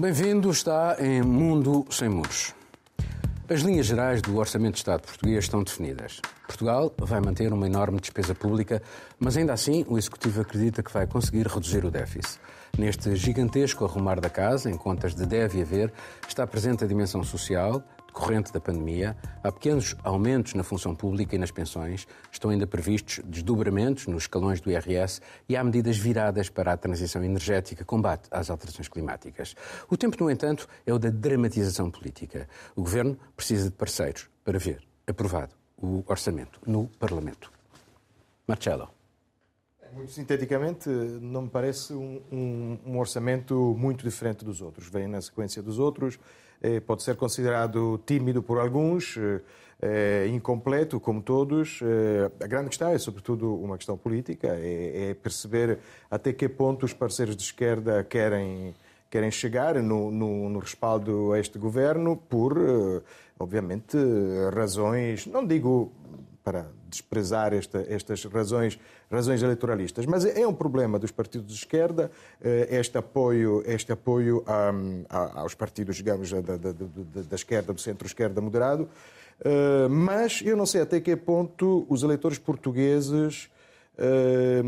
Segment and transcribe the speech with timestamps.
[0.00, 2.54] Bem-vindo, está em Mundo Sem Muros.
[3.46, 6.22] As linhas gerais do Orçamento de Estado português estão definidas.
[6.46, 8.80] Portugal vai manter uma enorme despesa pública,
[9.18, 12.40] mas ainda assim o Executivo acredita que vai conseguir reduzir o déficit.
[12.78, 15.92] Neste gigantesco arrumar da casa, em contas de deve haver,
[16.26, 21.38] está presente a dimensão social, decorrente da pandemia, há pequenos aumentos na função pública e
[21.38, 26.72] nas pensões, estão ainda previstos desdobramentos nos escalões do IRS e há medidas viradas para
[26.72, 29.54] a transição energética, combate às alterações climáticas.
[29.88, 32.48] O tempo, no entanto, é o da dramatização política.
[32.74, 37.50] O Governo precisa de parceiros para ver aprovado o orçamento no Parlamento.
[38.46, 38.88] Marcelo.
[39.92, 44.88] Muito sinteticamente, não me parece um, um, um, orçamento muito diferente dos outros.
[44.88, 46.18] Vem na sequência dos outros,
[46.86, 49.16] pode ser considerado tímido por alguns,
[49.82, 51.80] eh, incompleto como todos.
[51.82, 55.78] Eh, a grande questão é, sobretudo, uma questão política, é, é, perceber
[56.10, 58.74] até que ponto os parceiros de esquerda querem,
[59.08, 62.58] querem chegar no, no, no respaldo a este governo por,
[63.38, 63.96] obviamente,
[64.52, 65.90] razões, não digo
[66.42, 68.78] para desprezar esta, estas razões,
[69.10, 70.06] razões eleitoralistas.
[70.06, 72.10] Mas é um problema dos partidos de esquerda
[72.40, 74.72] eh, este apoio, este apoio a,
[75.08, 76.72] a, aos partidos, digamos, da, da, da,
[77.28, 78.88] da esquerda, do centro-esquerda moderado.
[79.44, 83.50] Eh, mas eu não sei até que ponto os eleitores portugueses
[83.98, 84.62] eh,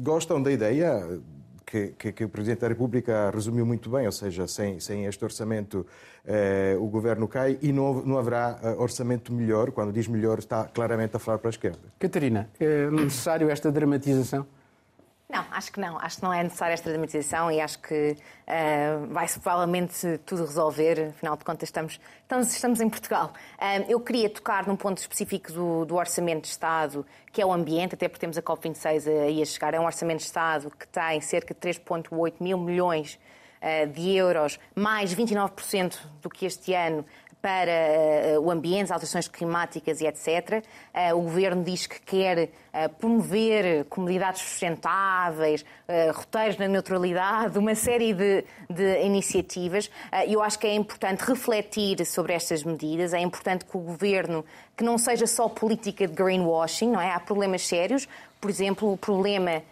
[0.00, 1.20] gostam da ideia
[1.66, 5.24] que, que, que, o Presidente da República resumiu muito bem, ou seja, sem, sem este
[5.24, 5.84] orçamento
[6.24, 9.72] eh, o governo cai e não, não haverá eh, orçamento melhor.
[9.72, 11.80] Quando diz melhor, está claramente a falar para a esquerda.
[11.98, 14.46] Catarina, é necessário esta dramatização?
[15.28, 15.98] Não, acho que não.
[15.98, 21.08] Acho que não é necessária esta dramatização e acho que uh, vai-se provavelmente tudo resolver.
[21.10, 23.32] Afinal de contas, estamos, estamos, estamos em Portugal.
[23.54, 27.52] Uh, eu queria tocar num ponto específico do, do, Orçamento de Estado, que é o
[27.52, 29.74] ambiente, até porque temos a COP26 aí a chegar.
[29.74, 33.18] É um Orçamento de Estado que tem cerca de 3,8 mil milhões
[33.60, 37.04] uh, de euros, mais 29% do que este ano
[37.46, 40.64] para uh, o ambiente, as alterações climáticas e etc.
[40.92, 45.64] Uh, o governo diz que quer uh, promover comunidades sustentáveis,
[46.12, 49.88] roteiros na neutralidade, uma série de, de iniciativas.
[50.26, 53.14] Eu acho que é importante refletir sobre estas medidas.
[53.14, 54.44] É importante que o governo,
[54.76, 57.12] que não seja só política de greenwashing, não é?
[57.12, 58.08] Há problemas sérios.
[58.40, 59.62] Por exemplo, o problema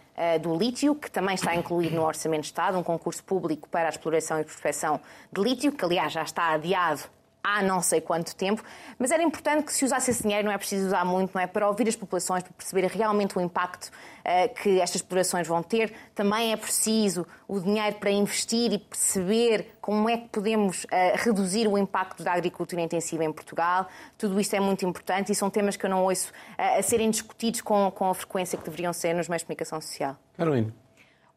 [0.41, 3.89] do lítio, que também está incluído no Orçamento de Estado, um concurso público para a
[3.89, 7.03] exploração e prospecção de lítio, que aliás já está adiado
[7.45, 8.63] há não sei quanto tempo,
[8.97, 11.45] mas era importante que se usasse esse dinheiro, não é preciso usar muito, não é?
[11.45, 15.93] Para ouvir as populações, para perceber realmente o impacto uh, que estas explorações vão ter.
[16.15, 21.67] Também é preciso o dinheiro para investir e perceber como é que podemos uh, reduzir
[21.67, 23.87] o impacto da agricultura intensiva em Portugal.
[24.17, 27.11] Tudo isto é muito importante e são temas que eu não ouço uh, a serem
[27.11, 30.17] discutidos com, com a frequência que deveriam ser nos meios de comunicação social.
[30.35, 30.84] Carolina.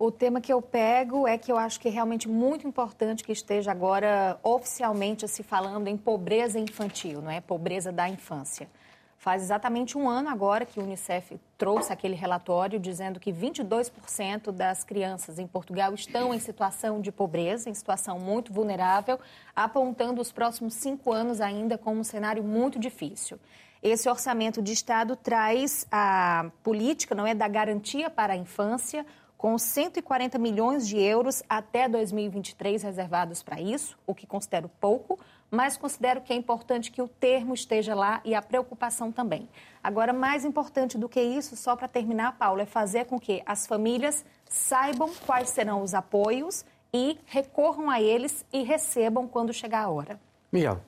[0.01, 3.33] O tema que eu pego é que eu acho que é realmente muito importante que
[3.33, 7.41] esteja agora oficialmente se falando em pobreza infantil, não é?
[7.41, 8.69] Pobreza da infância.
[9.17, 14.85] Faz exatamente um ano agora que o Unicef trouxe aquele relatório dizendo que 22% das
[14.85, 19.19] crianças em Portugal estão em situação de pobreza, em situação muito vulnerável,
[19.57, 23.37] apontando os próximos cinco anos ainda como um cenário muito difícil.
[23.83, 29.05] Esse orçamento de Estado traz a política, não é, da garantia para a infância,
[29.39, 35.17] com 140 milhões de euros até 2023 reservados para isso, o que considero pouco,
[35.49, 39.49] mas considero que é importante que o termo esteja lá e a preocupação também.
[39.83, 43.65] Agora, mais importante do que isso, só para terminar, Paulo, é fazer com que as
[43.65, 49.89] famílias saibam quais serão os apoios e recorram a eles e recebam quando chegar a
[49.89, 50.21] hora.
[50.51, 50.81] Miguel.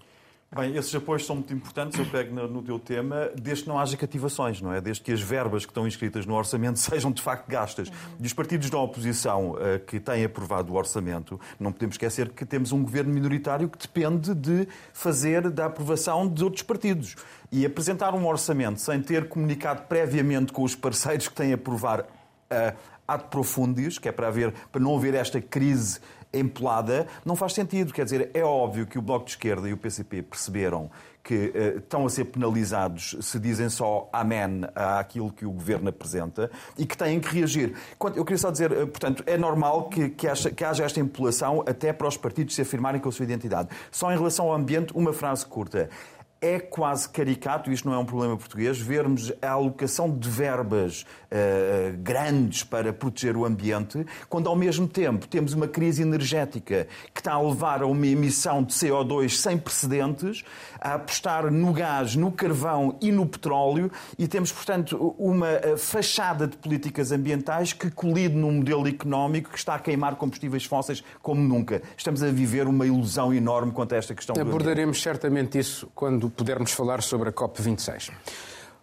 [0.52, 3.96] Bem, esses apoios são muito importantes, eu pego no, teu tema, desde que não haja
[3.96, 4.80] cativações, não é?
[4.80, 7.88] Desde que as verbas que estão inscritas no orçamento sejam de facto gastas.
[8.18, 12.44] E os partidos da oposição uh, que têm aprovado o orçamento, não podemos esquecer que
[12.44, 17.14] temos um governo minoritário que depende de fazer da aprovação de outros partidos.
[17.52, 22.06] E apresentar um orçamento sem ter comunicado previamente com os parceiros que têm a aprovar
[22.50, 22.76] uh,
[23.06, 26.00] ad profundis, que é para, haver, para não haver esta crise
[26.32, 27.92] empolada, não faz sentido.
[27.92, 30.90] Quer dizer, é óbvio que o Bloco de Esquerda e o PCP perceberam
[31.22, 36.50] que uh, estão a ser penalizados se dizem só amém àquilo que o governo apresenta
[36.78, 37.74] e que têm que reagir.
[38.14, 41.62] Eu queria só dizer, uh, portanto, é normal que, que, haja, que haja esta empolação
[41.66, 43.68] até para os partidos se afirmarem com a sua identidade.
[43.90, 45.90] Só em relação ao ambiente, uma frase curta.
[46.40, 51.96] É quase caricato, isto não é um problema português, vermos a alocação de verbas uh,
[51.98, 57.34] grandes para proteger o ambiente, quando ao mesmo tempo temos uma crise energética que está
[57.34, 60.42] a levar a uma emissão de CO2 sem precedentes,
[60.80, 66.46] a apostar no gás, no carvão e no petróleo, e temos, portanto, uma eh, fachada
[66.46, 71.40] de políticas ambientais que colide num modelo económico que está a queimar combustíveis fósseis como
[71.40, 71.82] nunca.
[71.96, 74.34] Estamos a viver uma ilusão enorme quanto a esta questão.
[74.40, 78.10] Abordaremos certamente isso quando pudermos falar sobre a COP26.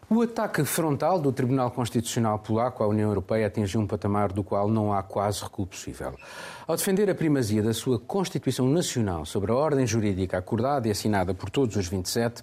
[0.09, 4.69] O ataque frontal do Tribunal Constitucional Polaco à União Europeia atingiu um patamar do qual
[4.69, 6.15] não há quase recuo possível.
[6.65, 11.33] Ao defender a primazia da sua Constituição Nacional sobre a ordem jurídica acordada e assinada
[11.33, 12.41] por todos os 27,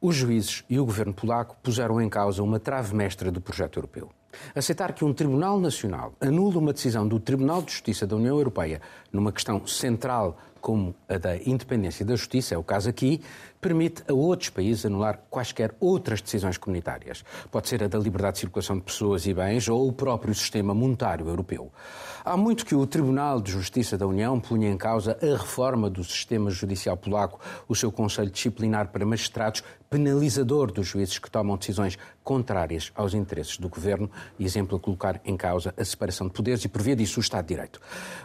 [0.00, 4.10] os juízes e o governo polaco puseram em causa uma trave mestra do projeto europeu.
[4.54, 8.80] Aceitar que um Tribunal Nacional anule uma decisão do Tribunal de Justiça da União Europeia
[9.12, 13.20] numa questão central como a da independência da justiça, é o caso aqui,
[13.64, 17.24] permite a outros países anular quaisquer outras decisões comunitárias.
[17.50, 20.74] Pode ser a da liberdade de circulação de pessoas e bens ou o próprio sistema
[20.74, 21.72] monetário europeu.
[22.22, 26.04] Há muito que o Tribunal de Justiça da União punha em causa a reforma do
[26.04, 31.96] sistema judicial polaco, o seu Conselho Disciplinar para Magistrados, penalizador dos juízes que tomam decisões
[32.24, 36.68] contrárias aos interesses do governo, exemplo a colocar em causa a separação de poderes e,
[36.68, 37.80] por via disso, o Estado de Direito.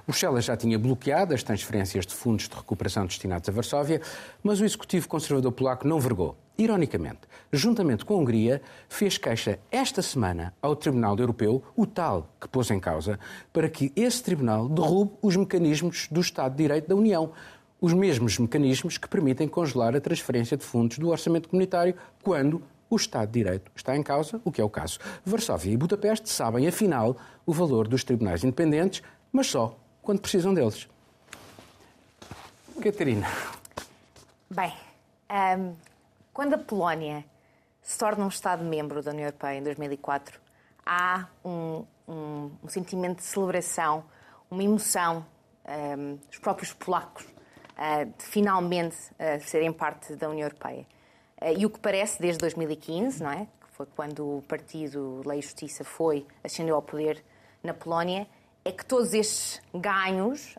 [0.07, 4.01] Bruxelas já tinha bloqueado as transferências de fundos de recuperação destinados a Varsóvia,
[4.41, 7.19] mas o Executivo Conservador Polaco não vergou ironicamente,
[7.53, 12.71] juntamente com a Hungria, fez queixa esta semana ao Tribunal Europeu, o tal que pôs
[12.71, 13.19] em causa,
[13.53, 17.31] para que esse tribunal derrube os mecanismos do Estado de Direito da União.
[17.79, 22.95] Os mesmos mecanismos que permitem congelar a transferência de fundos do orçamento comunitário quando o
[22.95, 24.97] Estado de Direito está em causa, o que é o caso.
[25.23, 27.15] Varsóvia e Budapeste sabem, afinal,
[27.45, 30.89] o valor dos tribunais independentes, mas só quando precisam deles.
[32.81, 33.27] Catarina.
[34.49, 34.73] Bem,
[35.31, 35.75] um,
[36.33, 37.25] quando a Polónia
[37.81, 40.39] se torna um Estado-membro da União Europeia em 2004,
[40.85, 44.03] há um, um, um sentimento de celebração,
[44.49, 45.25] uma emoção
[46.27, 50.85] dos próprios polacos uh, de finalmente uh, serem parte da União Europeia.
[51.41, 53.45] Uh, e o que parece desde 2015, não é?
[53.45, 57.23] que foi quando o Partido Lei e Justiça foi, ascendeu ao poder
[57.63, 58.27] na Polónia,
[58.65, 60.55] é que todos estes ganhos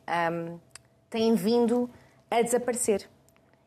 [1.11, 1.89] têm vindo
[2.31, 3.07] a desaparecer.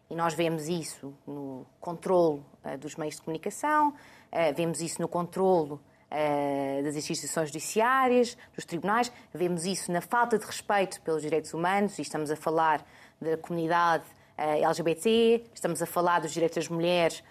[0.10, 5.08] E nós vemos isso no controle uh, dos meios de comunicação, uh, vemos isso no
[5.08, 11.54] controle uh, das instituições judiciárias, dos tribunais, vemos isso na falta de respeito pelos direitos
[11.54, 12.86] humanos, e estamos a falar
[13.20, 14.04] da comunidade
[14.36, 17.24] LGBT, estamos a falar dos direitos das mulheres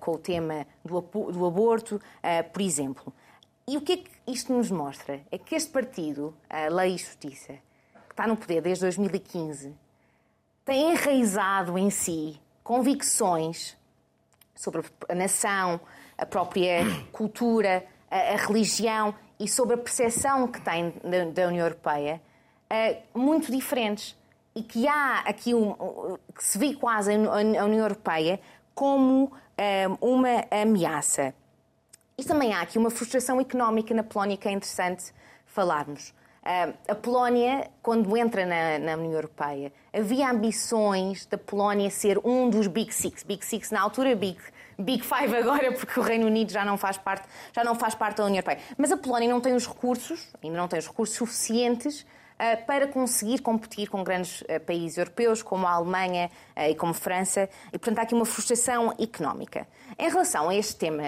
[0.00, 2.00] com o tema do, do aborto,
[2.52, 3.14] por exemplo.
[3.66, 5.20] E o que é que isto nos mostra?
[5.30, 7.52] É que este partido, a Lei e Justiça,
[8.08, 9.72] que está no poder desde 2015,
[10.68, 13.74] tem enraizado em si convicções
[14.54, 15.80] sobre a nação,
[16.18, 21.64] a própria cultura, a, a religião e sobre a percepção que tem da, da União
[21.64, 22.20] Europeia
[22.70, 24.14] uh, muito diferentes.
[24.54, 25.72] E que há aqui um,
[26.34, 28.38] que se vê quase a União Europeia
[28.74, 31.32] como uh, uma ameaça.
[32.18, 35.14] E também há aqui uma frustração económica na Polónia que é interessante
[35.46, 36.12] falarmos.
[36.48, 42.48] Uh, a Polónia, quando entra na, na, União Europeia, havia ambições da Polónia ser um
[42.48, 43.22] dos Big Six.
[43.22, 44.38] Big Six na altura, Big,
[44.78, 48.16] Big Five agora, porque o Reino Unido já não faz parte, já não faz parte
[48.16, 48.60] da União Europeia.
[48.78, 52.06] Mas a Polónia não tem os recursos, ainda não tem os recursos suficientes
[52.66, 57.48] para conseguir competir com grandes eh, países europeus, como a Alemanha eh, e como França,
[57.68, 59.66] e, portanto, há aqui uma frustração económica.
[59.98, 61.02] Em relação a este tema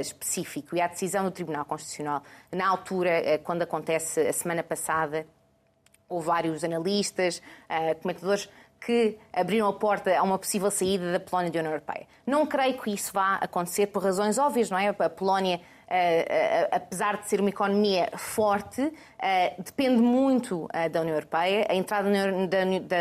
[0.00, 5.26] específico e à decisão do Tribunal Constitucional, na altura, quando acontece a semana passada,
[6.08, 7.42] houve vários analistas,
[8.02, 8.48] comentadores
[8.80, 12.06] que abriram a porta a uma possível saída da Polónia da União Europeia.
[12.26, 14.88] Não creio que isso vá acontecer por razões óbvias, não é?
[14.88, 15.60] A Polónia
[16.70, 21.66] apesar de ser uma economia forte, uh, depende muito da União Europeia.
[21.68, 22.08] A entrada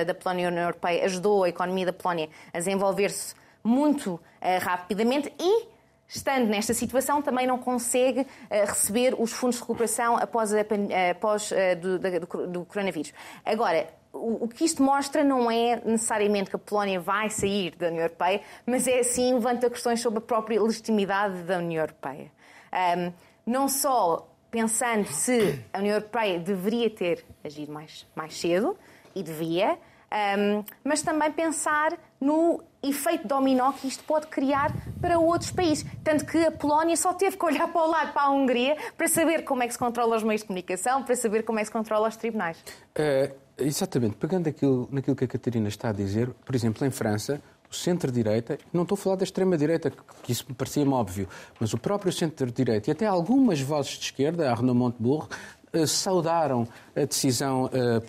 [0.06, 4.20] da, Polónia na União Europeia ajudou a economia da Polónia a desenvolver-se muito
[4.62, 5.68] rapidamente e
[6.08, 10.62] estando nesta situação, também não consegue receber os fundos de recuperação após, a,
[11.12, 11.52] após
[11.82, 13.14] do, do, do, coronavírus.
[13.44, 17.88] Agora, o, o, que isto mostra não é necessariamente que a Polónia vai sair da
[17.88, 22.32] União Europeia, mas é sim levanta questões sobre a própria legitimidade da União Europeia.
[22.74, 23.14] Um,
[23.46, 28.78] não só pensando se a União Europeia deveria ter agido mais, mais cedo,
[29.16, 29.78] e devia,
[30.38, 35.86] um, mas também pensar no efeito dominó que isto pode criar para outros países.
[36.04, 39.08] Tanto que a Polónia só teve que olhar para o lado, para a Hungria, para
[39.08, 41.68] saber como é que se controla os meios de comunicação, para saber como é que
[41.68, 42.58] se controla os tribunais.
[42.98, 44.16] Uh, exatamente.
[44.16, 48.58] Pegando aquilo, naquilo que a Catarina está a dizer, por exemplo, em França, o centro-direita,
[48.72, 49.92] não estou a falar da extrema-direita,
[50.24, 51.28] que isso me parecia-me óbvio,
[51.60, 55.28] mas o próprio centro-direita e até algumas vozes de esquerda, a Renaud Montebourg,
[55.74, 58.00] eh, saudaram a decisão eh,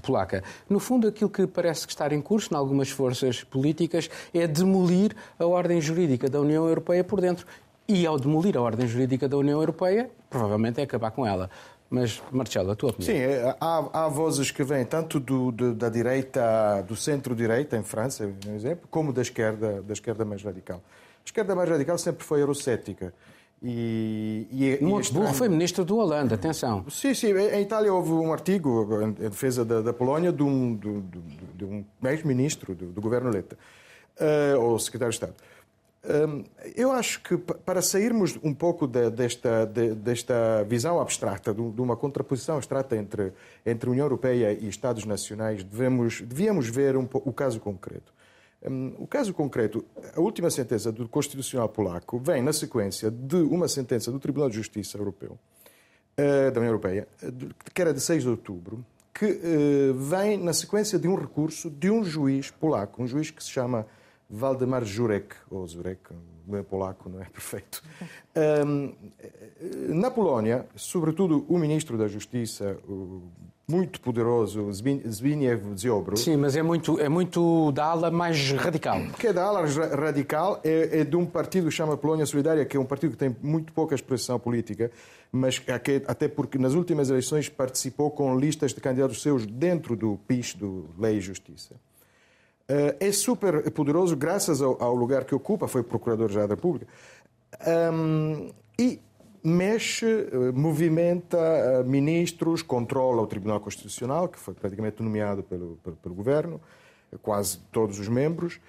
[0.00, 0.42] polaca.
[0.68, 5.14] No fundo, aquilo que parece que estar em curso em algumas forças políticas é demolir
[5.38, 7.44] a ordem jurídica da União Europeia por dentro.
[7.88, 11.50] E ao demolir a ordem jurídica da União Europeia, provavelmente é acabar com ela.
[11.92, 13.14] Mas, Marcelo, a tua opinião?
[13.14, 17.82] Sim, é, há, há vozes que vêm tanto do, do, da direita, do centro-direita, em
[17.82, 20.78] França, por exemplo, como da esquerda, da esquerda mais radical.
[20.78, 23.12] A esquerda mais radical sempre foi eurocética.
[23.62, 26.84] E, e, é, Montes é foi ministro do Holanda, atenção.
[26.88, 27.32] Sim, sim.
[27.32, 31.00] Em Itália houve um artigo em defesa da, da Polónia de um, de,
[31.54, 33.56] de um ex-ministro do, do, governo Letta,
[34.18, 35.34] uh, ou secretário de Estado.
[36.04, 36.42] Hum,
[36.74, 42.96] eu acho que para sairmos um pouco desta, desta visão abstrata, de uma contraposição abstrata
[42.96, 43.32] entre,
[43.64, 48.12] entre União Europeia e Estados nacionais, devemos, devíamos ver um, o caso concreto.
[48.64, 49.84] Hum, o caso concreto,
[50.16, 54.56] a última sentença do Constitucional Polaco vem na sequência de uma sentença do Tribunal de
[54.56, 55.38] Justiça Europeu,
[56.16, 57.06] eh, da União Europeia,
[57.72, 61.90] que era de 6 de outubro, que eh, vem na sequência de um recurso de
[61.90, 63.86] um juiz polaco, um juiz que se chama
[64.32, 66.00] Waldemar Jurek, ou Zurek,
[66.46, 67.82] não é polaco, não é perfeito.
[69.88, 73.22] Na Polónia, sobretudo o ministro da Justiça, o
[73.68, 76.16] muito poderoso Zbigniew Ziobro.
[76.16, 79.00] Sim, mas é muito, é muito da ala mais radical.
[79.18, 79.64] Que é da ala
[79.96, 83.16] radical, é, é de um partido que chama Polónia Solidária, que é um partido que
[83.16, 84.90] tem muito pouca expressão política,
[85.30, 85.62] mas
[86.06, 90.90] até porque nas últimas eleições participou com listas de candidatos seus dentro do PIS, do
[90.98, 91.76] Lei e Justiça.
[92.68, 96.86] Eh, é super poderoso graças ao, lugar que ocupa, foi Procurador-Geral da República,
[97.92, 99.00] um, e
[99.44, 105.96] mexe, eh, movimenta eh, ministros, controla o Tribunal Constitucional, que foi praticamente nomeado pelo, pelo,
[105.96, 106.60] pelo governo,
[107.20, 108.60] quase todos os membros.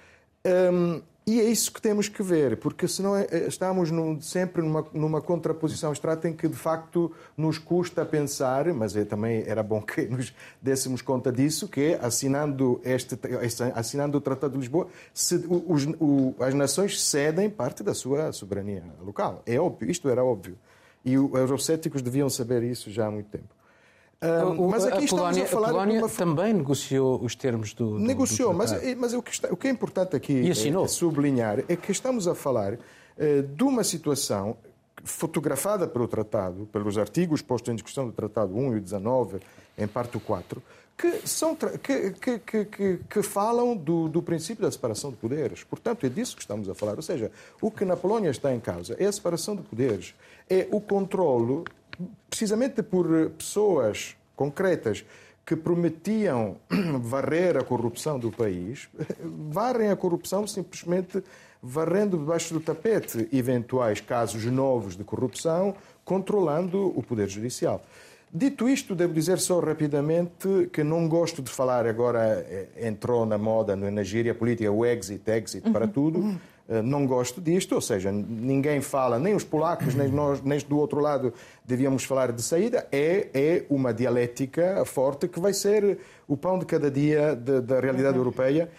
[0.44, 4.60] Um, e é isso que temos que ver, porque senão é, é, estamos num, sempre
[4.60, 9.62] numa, numa contraposição extrata em que de facto nos custa pensar, mas é, também era
[9.62, 13.18] bom que nos dessemos conta disso, que assinando, este,
[13.74, 18.84] assinando o Tratado de Lisboa, se, os, o, as nações cedem parte da sua soberania
[19.00, 19.42] local.
[19.46, 20.58] É óbvio, isto era óbvio.
[21.02, 23.48] E os eurocéticos deviam saber isso já há muito tempo.
[24.24, 26.08] Um, mas aqui a Polónia, a falar a Polónia uma...
[26.08, 27.90] também negociou os termos do.
[27.90, 30.54] do negociou, do mas, mas o, que está, o que é importante aqui é,
[30.88, 34.56] sublinhar é que estamos a falar uh, de uma situação
[35.04, 39.40] fotografada pelo Tratado, pelos artigos postos em discussão do Tratado 1 e 19,
[39.76, 40.62] em parte 4,
[40.96, 45.64] que, são, que, que, que, que falam do, do, princípio da separação de poderes.
[45.64, 46.94] Portanto, é disso que estamos a falar.
[46.94, 50.14] Ou seja, o que na Polónia está em causa é a separação de poderes,
[50.48, 51.64] é o controlo
[52.28, 55.04] precisamente por pessoas concretas
[55.44, 56.56] que prometiam
[57.00, 58.88] varrer a corrupção do país,
[59.50, 61.22] varrem a corrupção simplesmente
[61.62, 65.74] varrendo debaixo do tapete eventuais casos novos de corrupção,
[66.04, 67.82] controlando o Poder Judicial.
[68.30, 73.38] Dito isto, devo dizer só rapidamente que não gosto de falar agora, eh, entrou na
[73.38, 75.92] moda na gíria política o exit, exit para uhum.
[75.92, 76.40] tudo.
[76.68, 80.78] Eh, não gosto disto, ou seja, ninguém fala, nem os polacos, nem nós, nem do
[80.78, 81.32] outro lado
[81.64, 82.86] devíamos falar de saída.
[82.90, 87.80] É, é uma dialética forte que vai ser o pão de cada dia de, da
[87.80, 88.70] realidade europeia.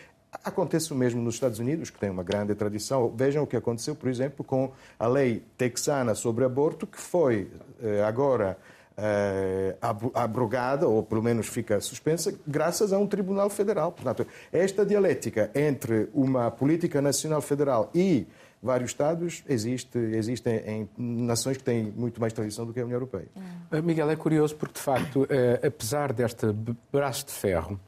[0.44, 3.14] Acontece o mesmo nos Estados Unidos, que tem uma grande tradição.
[3.16, 7.50] Vejam o que aconteceu, por exemplo, com a lei texana sobre aborto, que foi
[7.82, 8.58] eh, agora
[8.98, 13.92] uh, abrogada, ou pelo menos fica suspensa, graças a um Tribunal Federal.
[13.92, 18.28] Portanto, esta dialética entre uma política nacional federal e
[18.62, 22.96] vários Estados existe, existem em nações que têm muito mais tradição do que a União
[22.96, 23.28] Europeia.
[23.72, 26.48] Uh, Miguel, é curioso porque, de facto, uh, apesar deste
[26.92, 27.80] braço de ferro,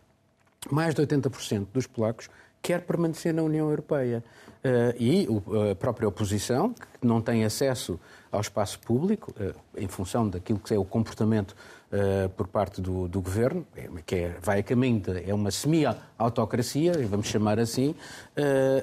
[0.70, 2.30] mais de 80% dos polacos
[2.62, 4.24] quer permanecer na União Europeia.
[4.58, 5.28] Uh, e
[5.72, 8.00] a própria oposição, que não tem acesso
[8.32, 13.08] ao espaço público, uh, em função daquilo que é o comportamento uh, por parte do,
[13.08, 17.96] do governo, é, que é, vai a caminho de é uma semi-autocracia, vamos chamar assim,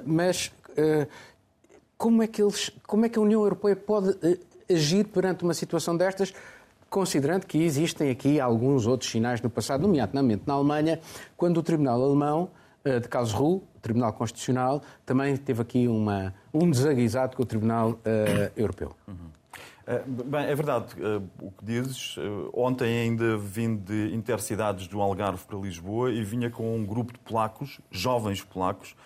[0.05, 0.53] mas
[1.97, 4.17] como, é que eles, como é que a União Europeia pode
[4.69, 6.33] agir perante uma situação destas?
[6.95, 11.01] considerando que existem aqui alguns outros sinais no passado, nomeadamente na Alemanha,
[11.37, 12.51] quando o Tribunal Alemão
[12.85, 17.99] eh, de Karlsruhe, Tribunal Constitucional, também teve aqui uma, um desaguisado com o Tribunal uh,
[18.57, 18.97] Europeu.
[19.07, 19.15] Uhum.
[19.15, 22.17] Uh, bem, é verdade uh, o que dizes.
[22.55, 27.19] ontem ainda vim de intercidades do Algarve para Lisboa e vinha com um grupo de
[27.19, 28.97] polacos, jovens polacos,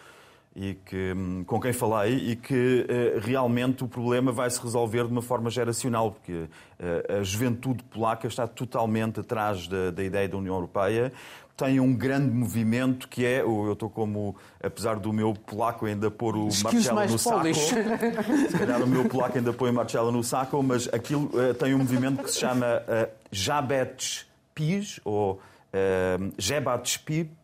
[0.59, 5.05] e que, hum, com quem falei e que uh, realmente o problema vai se resolver
[5.05, 10.29] de uma forma geracional, porque uh, a juventude polaca está totalmente atrás da, da ideia
[10.29, 11.13] da União Europeia
[11.57, 16.37] tem um grande movimento que é, eu estou como, apesar do meu polaco ainda pôr
[16.37, 17.59] o Marcelo no saco, Polish.
[18.49, 21.75] se calhar o meu polaco ainda põe o Marcelo no saco, mas aquilo uh, tem
[21.75, 24.25] um movimento que se chama uh, Jabets
[24.55, 26.97] Pis, ou uh, Jebats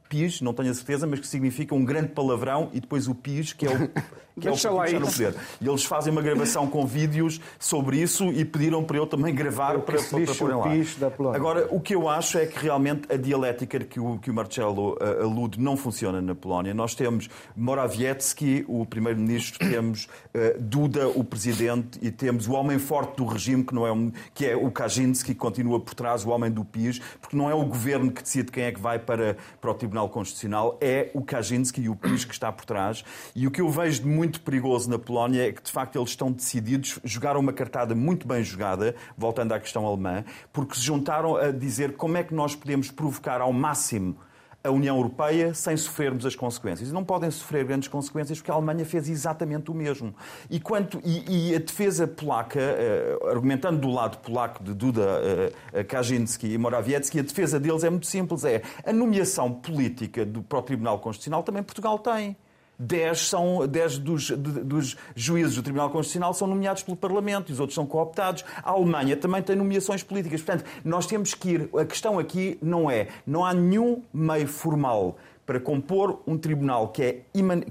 [0.09, 3.53] Pis, não tenho a certeza, mas que significa um grande palavrão e depois o Pis,
[3.53, 3.91] que é o
[4.41, 5.35] que é o partido no poder.
[5.61, 9.79] E eles fazem uma gravação com vídeos sobre isso e pediram para eu também gravar
[9.81, 10.71] para, para, para o lá.
[10.71, 11.39] PIS da Polónia.
[11.39, 14.95] Agora, o que eu acho é que realmente a dialética que o, que o Marcelo
[14.95, 16.75] uh, alude não funciona na Polónia.
[16.75, 23.17] Nós temos Morawiecki, o primeiro-ministro, temos uh, Duda, o presidente, e temos o homem forte
[23.17, 26.31] do regime, que, não é, um, que é o Kaczynski, que continua por trás, o
[26.31, 29.37] homem do PIS, porque não é o governo que decide quem é que vai para,
[29.61, 33.05] para o Tribunal Constitucional, é o Kaczynski e o PIS que está por trás.
[33.35, 36.11] E o que eu vejo de muito perigoso na Polónia é que, de facto, eles
[36.11, 41.37] estão decididos, jogaram uma cartada muito bem jogada, voltando à questão alemã, porque se juntaram
[41.37, 44.17] a dizer como é que nós podemos provocar ao máximo
[44.65, 46.89] a União Europeia sem sofrermos as consequências.
[46.89, 50.15] E não podem sofrer grandes consequências porque a Alemanha fez exatamente o mesmo.
[50.49, 55.85] E, quanto, e, e a defesa polaca, eh, argumentando do lado polaco de Duda eh,
[55.85, 58.43] Kaczynski e Morawiecki, a defesa deles é muito simples.
[58.43, 62.35] É a nomeação política do, para o Tribunal Constitucional também Portugal tem.
[62.79, 67.61] 10, são, 10 dos, dos juízes do Tribunal Constitucional são nomeados pelo Parlamento e os
[67.61, 68.45] outros são cooptados.
[68.63, 70.43] A Alemanha também tem nomeações políticas.
[70.43, 71.69] Portanto, nós temos que ir.
[71.77, 73.09] A questão aqui não é.
[73.27, 75.17] Não há nenhum meio formal
[75.47, 77.21] para compor um tribunal que é,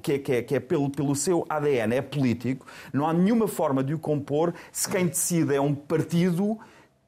[0.02, 2.66] que é, que é, que é pelo, pelo seu ADN, é político.
[2.92, 6.60] Não há nenhuma forma de o compor se quem decide é um partido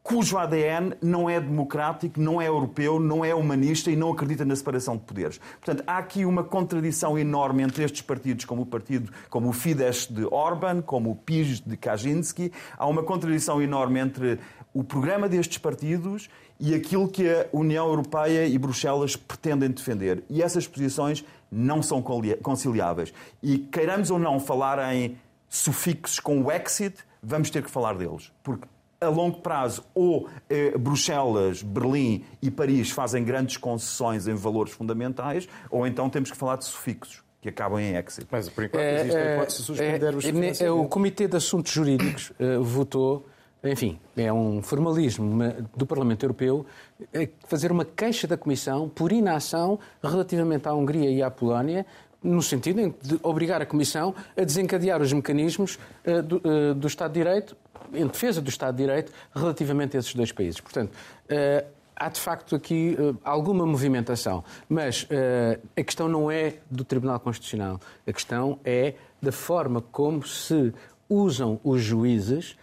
[0.05, 4.55] cujo ADN não é democrático, não é europeu, não é humanista e não acredita na
[4.55, 5.39] separação de poderes.
[5.59, 10.05] Portanto, há aqui uma contradição enorme entre estes partidos, como o partido, como o Fidesz
[10.05, 12.51] de Orban, como o PIS de Kaczynski.
[12.77, 14.39] Há uma contradição enorme entre
[14.75, 20.23] o programa destes partidos e aquilo que a União Europeia e Bruxelas pretendem defender.
[20.29, 22.03] E essas posições não são
[22.43, 23.11] conciliáveis.
[23.41, 25.17] E queiramos ou não falar em
[25.49, 28.31] sufixos com o exit, vamos ter que falar deles.
[28.43, 28.67] Porque
[29.01, 35.47] a longo prazo, ou eh, Bruxelas, Berlim e Paris fazem grandes concessões em valores fundamentais,
[35.69, 38.25] ou então temos que falar de sufixos que acabam em exit.
[38.31, 40.85] Mas, por enquanto, existe a hipótese de suspender os é, é, o.
[40.87, 43.27] Comitê de Assuntos Jurídicos eh, votou,
[43.63, 46.65] enfim, é um formalismo ma- do Parlamento Europeu,
[47.13, 51.85] eh, fazer uma queixa da Comissão por inação relativamente à Hungria e à Polónia,
[52.23, 56.87] no sentido em- de obrigar a Comissão a desencadear os mecanismos eh, do, eh, do
[56.87, 57.55] Estado de Direito,
[57.93, 60.59] em defesa do Estado de Direito, relativamente a esses dois países.
[60.59, 60.91] Portanto,
[61.29, 66.83] eh, há de facto aqui eh, alguma movimentação, mas eh, a questão não é do
[66.83, 70.73] Tribunal Constitucional, a questão é da forma como se
[71.09, 72.57] usam os juízes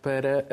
[0.00, 0.46] para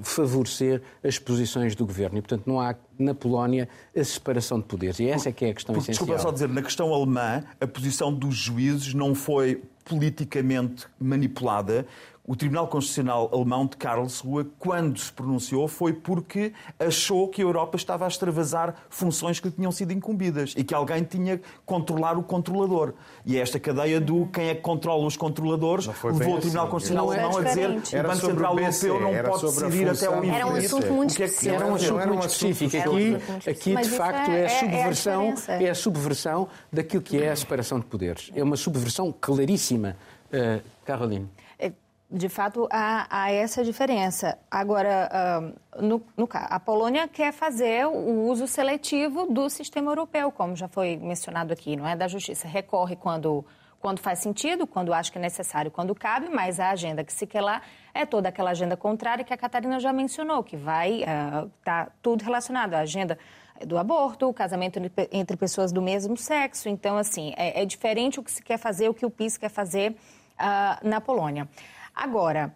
[0.00, 2.18] favorecer as posições do governo.
[2.18, 5.00] E, portanto, não há na Polónia a separação de poderes.
[5.00, 6.06] E essa é que é a questão Porque, essencial.
[6.06, 11.86] desculpa só dizer, na questão alemã, a posição dos juízes não foi politicamente manipulada.
[12.24, 17.76] O Tribunal Constitucional Alemão de Karlsruhe, quando se pronunciou, foi porque achou que a Europa
[17.76, 22.16] estava a extravasar funções que lhe tinham sido incumbidas e que alguém tinha que controlar
[22.16, 22.94] o controlador.
[23.26, 26.70] E esta cadeia do quem é que controla os controladores levou o Tribunal assim.
[26.70, 29.28] Constitucional Não é Alemão a dizer que o Era Banco sobre Central Europeu não era
[29.28, 30.36] pode decidir até o do infinito.
[30.36, 31.54] Era um assunto muito é específico.
[31.54, 32.76] Era um assunto muito específico.
[32.76, 37.02] Aqui, aqui de facto, é- é, é- a é a subversão, é a subversão daquilo
[37.02, 38.30] que é a separação de poderes.
[38.32, 39.96] É uma subversão claríssima,
[40.32, 41.28] uh, Caroline.
[42.12, 44.36] De fato, há, há essa diferença.
[44.50, 50.54] Agora, ah, no, no a Polônia quer fazer o uso seletivo do sistema europeu, como
[50.54, 51.96] já foi mencionado aqui, não é?
[51.96, 52.46] Da justiça.
[52.46, 53.42] Recorre quando,
[53.80, 57.26] quando faz sentido, quando acha que é necessário, quando cabe, mas a agenda que se
[57.26, 57.62] quer lá
[57.94, 61.04] é toda aquela agenda contrária que a Catarina já mencionou, que vai
[61.58, 63.18] estar tudo relacionado à agenda
[63.66, 64.78] do aborto, o casamento
[65.10, 66.68] entre- pessoas do mesmo sexo.
[66.68, 69.48] Então, assim, é, é diferente o que se quer fazer, o que o PIS quer
[69.48, 69.96] fazer
[70.38, 71.48] ah, na Polônia.
[71.94, 72.54] Agora,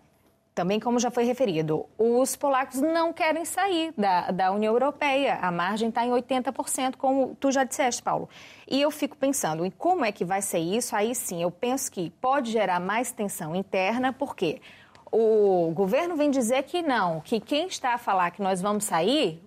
[0.57, 5.38] também como já foi referido, os polacos não querem sair da, da União Europeia.
[5.42, 8.27] A margem está em 80%, como tu já disseste, Paulo.
[8.66, 10.96] E eu fico pensando em como é que vai ser isso.
[10.96, 14.62] Aí sim, eu penso que pode gerar mais tensão interna, porque
[15.12, 19.45] o governo vem dizer que não, que quem está a falar que nós vamos sair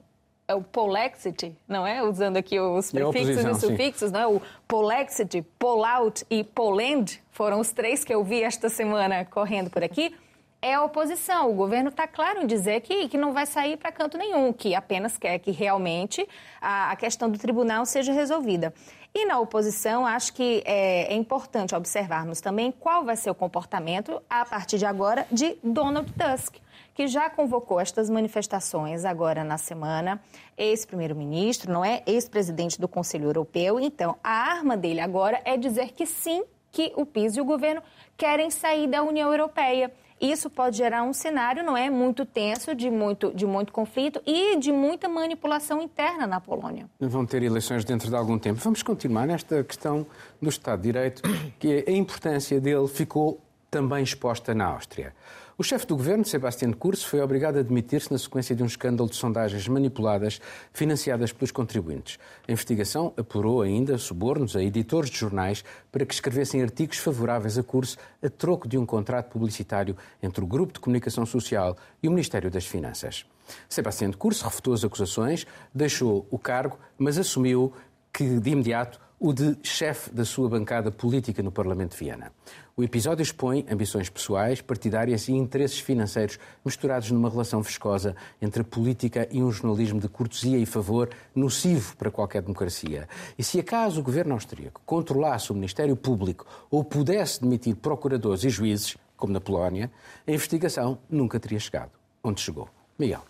[0.49, 2.01] é o polexity, não é?
[2.01, 3.67] Usando aqui os É prefixos oposição, e sim.
[3.67, 4.27] sufixos, não é?
[4.27, 9.83] O polexity, pullout e poland foram os três que eu vi esta semana correndo por
[9.83, 10.13] aqui.
[10.59, 11.51] É a oposição.
[11.51, 14.73] O governo está claro em dizer que, que não vai sair para canto nenhum, que
[14.73, 16.27] apenas quer que realmente
[16.59, 18.73] a, a questão do tribunal seja resolvida.
[19.13, 24.21] E na oposição, acho que é, é, importante observarmos também qual vai ser o comportamento,
[24.27, 26.55] a partir de agora, de Donald Tusk,
[26.99, 30.21] que já convocou estas manifestações agora na semana,
[30.57, 32.03] ex-primeiro-ministro, não é?
[32.05, 33.79] Ex-presidente do Conselho Europeu.
[33.79, 37.81] Então, a arma dele agora é dizer que sim, que o PIS e o governo
[38.17, 39.89] querem sair da União Europeia.
[40.19, 44.57] Isso pode gerar um cenário, não é, muito tenso, de muito, de muito conflito e
[44.57, 46.89] de muita manipulação interna na Polônia.
[46.99, 48.59] Vão ter eleições dentro de algum tempo.
[48.59, 50.05] Vamos continuar nesta questão
[50.41, 51.21] do Estado de Direito,
[51.57, 53.39] que a importância dele ficou
[53.71, 55.13] também exposta na Áustria.
[55.59, 59.09] O chefe do governo, Sebastião Kurz, foi obrigado a demitir-se na sequência de um escândalo
[59.09, 60.39] de sondagens manipuladas
[60.71, 62.17] financiadas pelos contribuintes.
[62.47, 67.63] A investigação apurou ainda subornos a editores de jornais para que escrevessem artigos favoráveis a
[67.63, 72.11] Kurz a troco de um contrato publicitário entre o Grupo de Comunicação Social e o
[72.11, 73.25] Ministério das Finanças.
[73.67, 75.45] Sebastião Kurz refutou as acusações,
[75.75, 77.73] deixou o cargo, mas assumiu
[78.13, 82.31] que, de imediato, o de chefe da sua bancada política no Parlamento de Viena.
[82.77, 88.65] O episódio expõe ambições pessoais, partidárias e interesses financeiros misturados numa relação viscosa entre a
[88.65, 93.09] política e um jornalismo de cortesia e favor nocivo para qualquer democracia.
[93.37, 98.49] E se acaso o governo austríaco controlasse o Ministério Público ou pudesse demitir procuradores e
[98.49, 99.91] juízes, como na Polónia,
[100.25, 101.91] a investigação nunca teria chegado
[102.23, 102.69] onde chegou.
[102.97, 103.23] Miguel.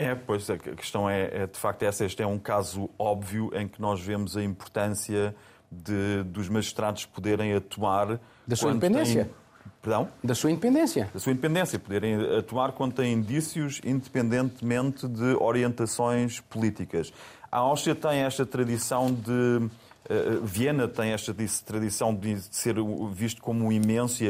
[0.00, 2.06] É, pois a questão é, é de facto essa.
[2.06, 5.34] Este é um caso óbvio em que nós vemos a importância
[5.70, 8.18] de, dos magistrados poderem atuar.
[8.46, 9.26] Da sua independência.
[9.26, 9.34] Têm...
[9.82, 10.08] Perdão?
[10.24, 11.10] Da sua independência.
[11.12, 17.12] Da sua independência, poderem atuar quando têm indícios, independentemente de orientações políticas.
[17.52, 19.68] A Áustria tem esta tradição de.
[20.08, 21.34] Uh, Viena tem esta
[21.64, 22.76] tradição de ser
[23.12, 24.28] visto como um imenso, e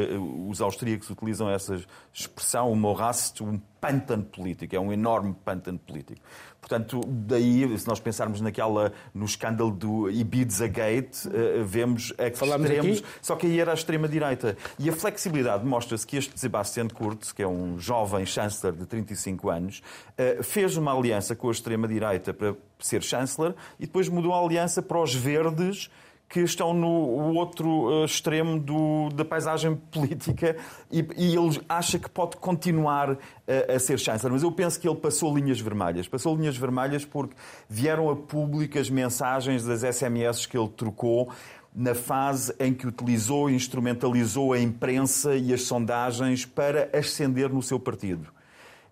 [0.48, 1.80] os austríacos utilizam essa
[2.12, 6.20] expressão, o Morast, um pântano político, é um enorme pântano político.
[6.61, 13.05] Portanto, daí, se nós pensarmos naquela, no escândalo do Ibiza Gate, uh, vemos extremos, aqui?
[13.20, 14.57] só que aí era a extrema-direita.
[14.79, 19.51] E a flexibilidade mostra-se que este Sebastian Kurz, que é um jovem chanceler de 35
[19.51, 19.83] anos,
[20.18, 24.83] uh, fez uma aliança com a extrema-direita para ser chanceler e depois mudou a aliança
[24.83, 25.90] para os verdes,
[26.31, 30.57] que estão no outro eh, extremo do, da paisagem política
[30.88, 34.33] e, e, ele acha que pode continuar a, a, ser chanceler.
[34.33, 36.07] Mas eu penso que ele passou linhas vermelhas.
[36.07, 37.35] Passou linhas vermelhas porque
[37.69, 41.33] vieram a público as mensagens das SMS que ele trocou
[41.75, 47.61] na fase em que utilizou e instrumentalizou a imprensa e as sondagens para ascender no
[47.61, 48.29] seu partido.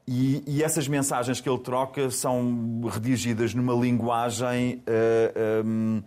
[0.06, 6.02] E, e, essas mensagens que ele troca são redigidas numa linguagem uh,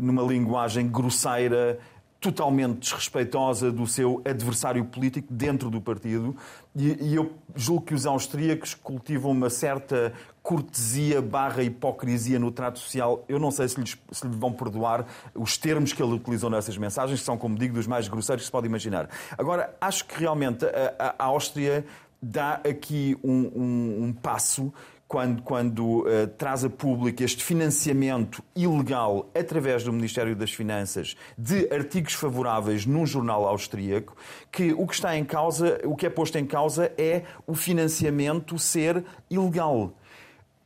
[0.00, 1.78] numa linguagem grosseira,
[2.20, 6.34] totalmente desrespeitosa do seu adversário político dentro do partido.
[6.74, 12.78] E, e eu julgo que os austríacos cultivam uma certa cortesia barra hipocrisia no trato
[12.78, 13.24] social.
[13.28, 16.76] Eu não sei se, lhes, se lhe vão perdoar os termos que ele utilizou nessas
[16.78, 19.08] mensagens, que são, como digo, dos mais grosseiros que se pode imaginar.
[19.36, 21.84] Agora, acho que realmente a, a Áustria
[22.20, 24.72] dá aqui um, um, um passo
[25.08, 31.72] quando, quando uh, traz a público este financiamento ilegal através do Ministério das Finanças de
[31.72, 34.16] artigos favoráveis num jornal austríaco,
[34.50, 38.58] que o que está em causa, o que é posto em causa é o financiamento
[38.58, 39.92] ser ilegal.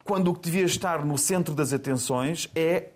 [0.05, 2.89] Quando o que devia estar no centro das atenções é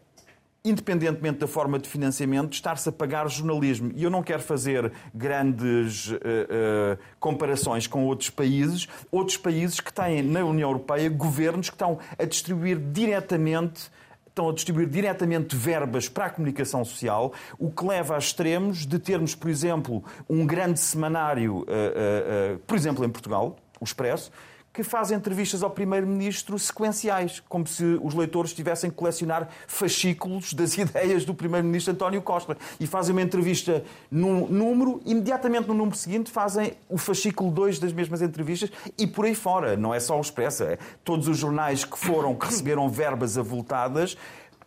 [0.65, 3.93] independentemente da forma de financiamento, estar-se a pagar jornalismo.
[3.95, 9.93] E eu não quero fazer grandes uh, uh, comparações com outros países, outros países que
[9.93, 13.91] têm na União Europeia governos que estão a distribuir diretamente
[14.27, 18.99] estão a distribuir diretamente verbas para a comunicação social, o que leva a extremos de
[18.99, 24.33] termos, por exemplo, um grande semanário, uh, por exemplo, em Portugal, o Expresso,
[24.75, 30.75] que faz entrevistas ao Primeiro-Ministro sequenciais, como se os leitores tivessem que colecionar fascículos das
[30.77, 32.57] ideias do Primeiro-Ministro António Costa.
[32.81, 37.93] E fazem uma entrevista num número, imediatamente no número seguinte fazem o fascículo 2 das
[37.93, 39.77] mesmas entrevistas e por aí fora.
[39.77, 44.17] Não é só o Expresso, é todos os jornais que foram, que receberam verbas avultadas,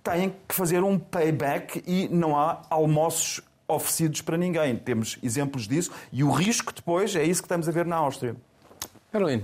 [0.02, 4.78] têm que fazer um payback e não há almoços oferecidos para ninguém.
[4.78, 8.38] Temos exemplos disso e o risco depois é isso que estamos a ver na Áustria.
[9.12, 9.44] Caroline,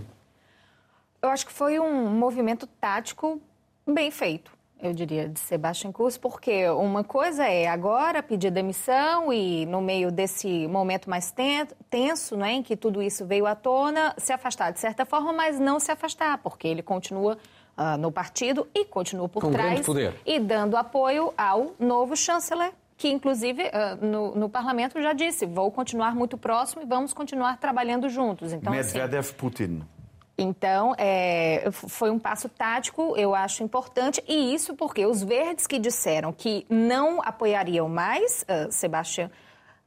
[1.23, 3.41] eu acho que foi um movimento tático
[3.87, 9.65] bem feito, eu diria, de Sebastian Kurz, porque uma coisa é agora pedir demissão e,
[9.65, 11.33] no meio desse momento mais
[11.89, 15.57] tenso, né, em que tudo isso veio à tona, se afastar de certa forma, mas
[15.57, 17.37] não se afastar, porque ele continua
[17.77, 20.13] uh, no partido e continua por Com trás poder.
[20.25, 25.71] e dando apoio ao novo chanceler que inclusive uh, no, no, parlamento já disse, vou
[25.71, 28.53] continuar muito próximo e vamos continuar trabalhando juntos.
[28.53, 29.81] Então, Medvedev assim, Putin.
[30.37, 35.77] Então, é, foi um passo tático, eu acho importante, e isso porque os verdes que
[35.77, 39.29] disseram que não apoiariam mais uh, Sebastião,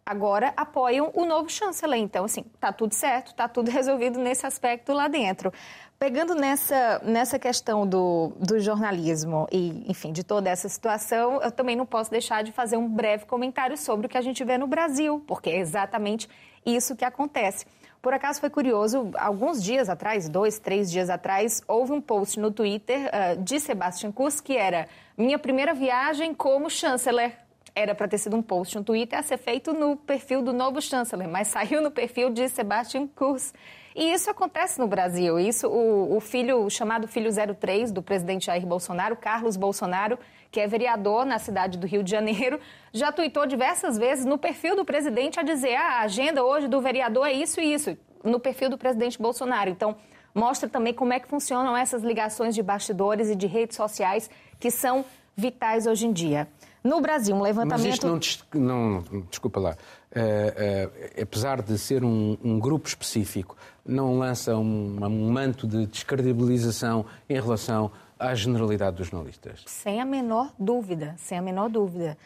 [0.05, 1.99] agora apoiam o novo chanceler.
[1.99, 5.53] Então, assim, tá tudo certo, tá tudo resolvido nesse aspecto lá dentro.
[5.99, 11.75] Pegando nessa, nessa questão do, do jornalismo e, enfim, de toda essa situação, eu também
[11.75, 14.67] não posso deixar de fazer um breve comentário sobre o que a gente vê no
[14.69, 16.29] Brasil, porque é exatamente
[16.65, 17.65] isso que acontece.
[18.01, 22.51] Por acaso foi curioso, alguns dias atrás, dois, três dias atrás, houve um post no
[22.51, 27.33] Twitter uh, de Sebastian Kurz que era minha primeira viagem como chanceler.
[27.75, 30.81] Era para ter sido um post no Twitter a ser feito no perfil do novo
[30.81, 33.53] chanceler, mas saiu no perfil de Sebastian Kurz.
[33.95, 35.39] E isso acontece no Brasil.
[35.39, 40.19] Isso, o, o filho, o chamado filho 03 do presidente Jair Bolsonaro, Carlos Bolsonaro,
[40.51, 42.59] que é vereador na cidade do Rio de Janeiro,
[42.93, 46.81] já tuitou diversas vezes no perfil do presidente a dizer: ah, a agenda hoje do
[46.81, 49.71] vereador é isso e isso, no perfil do presidente Bolsonaro.
[49.71, 49.97] Então,
[50.35, 54.29] mostra também como é que funcionam essas ligações de bastidores e de redes sociais
[54.61, 55.05] que são
[55.37, 56.49] vitais hoje em dia.
[56.87, 58.07] No Brasil, um levantamento.
[58.07, 59.77] Mas isto não, não desculpa lá.
[60.13, 65.85] Uh, uh, apesar de ser um, um, grupo específico, não lança um, um, manto de
[65.87, 69.63] descredibilização em relação à generalidade dos jornalistas?
[69.67, 72.17] Sem a menor dúvida, sem a menor dúvida.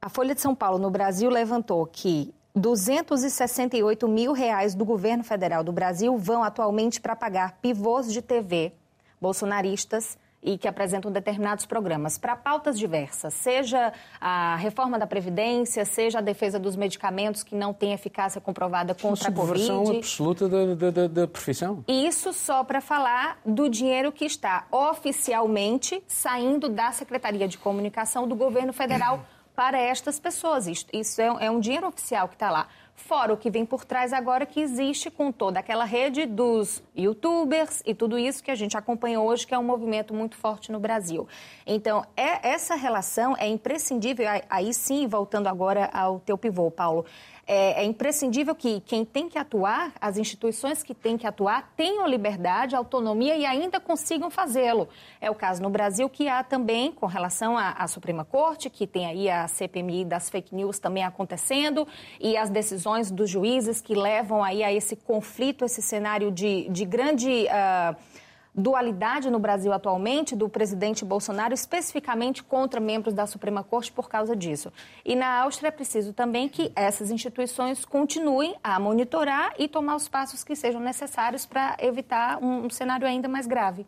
[0.00, 5.62] A Folha de São Paulo, no Brasil, levantou que 268 mil reais do governo federal
[5.62, 8.72] do Brasil vão atualmente para pagar pivôs de TV
[9.20, 16.18] bolsonaristas e que apresentam determinados programas para pautas diversas, seja a reforma da Previdência, seja
[16.18, 19.96] a defesa dos medicamentos que não têm eficácia comprovada contra a Covid.
[19.96, 21.84] absoluta da, da, da profissão.
[21.88, 28.36] Isso só para falar do dinheiro que está oficialmente saindo da Secretaria de Comunicação do
[28.36, 29.24] governo federal
[29.54, 30.68] para estas pessoas.
[30.68, 32.68] Isso, isso é, é um dinheiro oficial que está lá.
[32.98, 37.80] Fora o que vem por trás agora que existe com toda aquela rede dos youtubers
[37.86, 40.80] e tudo isso que a gente acompanha hoje, que é um movimento muito forte no
[40.80, 41.26] Brasil.
[41.64, 47.06] Então, é, essa relação é imprescindível, aí sim, voltando agora ao teu pivô, Paulo,
[47.50, 52.06] é, é, imprescindível que quem tem que atuar, as instituições que têm que atuar, tenham
[52.06, 54.86] liberdade, autonomia e ainda consigam fazê-lo.
[55.18, 58.86] É o caso no Brasil que há também com relação à, à Suprema Corte, que
[58.86, 61.88] tem aí a CPMI das fake news também acontecendo
[62.20, 66.84] e as decisões dos juízes que levam aí a esse conflito, esse cenário de, de
[66.84, 67.46] grande.
[67.46, 68.27] Uh,
[68.58, 74.34] dualidade no Brasil atualmente do presidente Bolsonaro, especificamente contra membros da Suprema Corte por causa
[74.34, 74.72] disso.
[75.04, 80.08] E na Áustria é preciso também que essas instituições continuem a monitorar e tomar os
[80.08, 83.86] passos que sejam necessários para evitar um, um cenário ainda mais grave.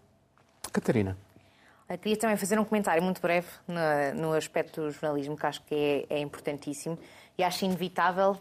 [0.72, 1.16] Catarina.
[1.88, 5.60] Eu queria também fazer um comentário muito breve no, no aspecto do jornalismo, que acho
[5.62, 6.96] que é, é importantíssimo
[7.36, 8.40] e acho inevitável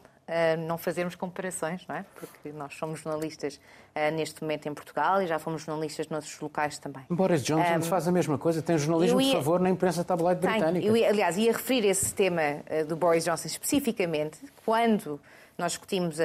[0.68, 2.06] não fazermos comparações, não é?
[2.16, 3.56] Porque nós somos jornalistas
[3.96, 7.04] uh, neste momento em Portugal e já fomos jornalistas noutros locais também.
[7.10, 10.42] Boris Johnson um, faz a mesma coisa, tem jornalismo ia, de favor na imprensa tabloide
[10.42, 10.86] britânica.
[10.86, 15.20] Eu aliás, ia referir esse tema uh, do Boris Johnson especificamente quando
[15.58, 16.18] nós discutimos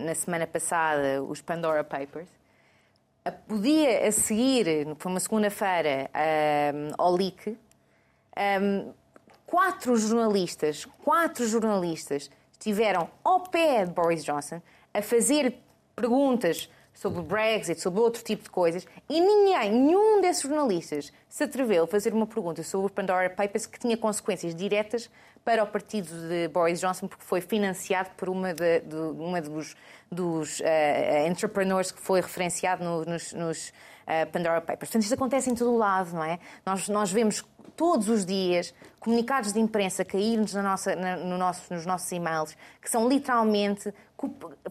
[0.00, 2.28] na semana passada os Pandora Papers.
[3.46, 6.10] O dia a seguir, foi uma segunda-feira,
[6.96, 7.54] ao leak,
[8.34, 8.92] um,
[9.44, 12.30] quatro jornalistas, quatro jornalistas
[12.62, 14.62] estiveram ao pé de Boris Johnson
[14.94, 15.54] a fazer
[15.96, 21.42] perguntas sobre o Brexit, sobre outro tipo de coisas, e ninguém, nenhum desses jornalistas se
[21.42, 25.10] atreveu a fazer uma pergunta sobre o Pandora Papers que tinha consequências diretas
[25.44, 29.74] para o partido de Boris Johnson, porque foi financiado por uma, de, de uma dos,
[30.10, 33.72] dos uh, entrepreneurs que foi referenciado no, nos, nos
[34.06, 34.90] uh, Pandora Papers.
[34.90, 36.38] Portanto, isto acontece em todo o lado, não é?
[36.64, 37.44] Nós, nós vemos
[37.76, 42.56] todos os dias comunicados de imprensa cair-nos na nossa, na, no nosso, nos nossos e-mails,
[42.80, 43.92] que são literalmente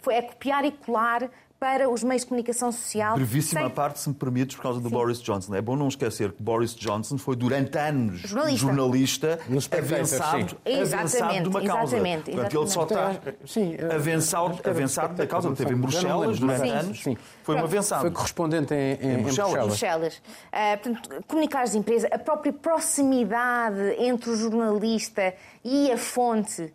[0.09, 1.29] é copiar e colar
[1.61, 3.13] para os meios de comunicação social.
[3.13, 3.69] Brevíssima sem...
[3.69, 4.95] parte, se me permites, por causa do Sim.
[4.95, 5.53] Boris Johnson.
[5.53, 9.39] É bom não esquecer que Boris Johnson foi durante anos jornalista, jornalista
[9.77, 11.97] avançado, avançado de uma causa.
[11.97, 15.49] Exatamente, Portanto, ele só está sim, avançado, avançado da causa.
[15.49, 16.69] Ele esteve em Bruxelas durante Sim.
[16.71, 17.03] anos.
[17.03, 17.17] Sim.
[17.43, 18.01] Foi um avançado.
[18.01, 19.53] Foi correspondente em, em, em Bruxelas.
[19.53, 20.15] Em Bruxelas.
[20.15, 25.31] Uh, portanto, comunicados de empresa, a própria proximidade entre o jornalista
[25.63, 26.73] e a fonte,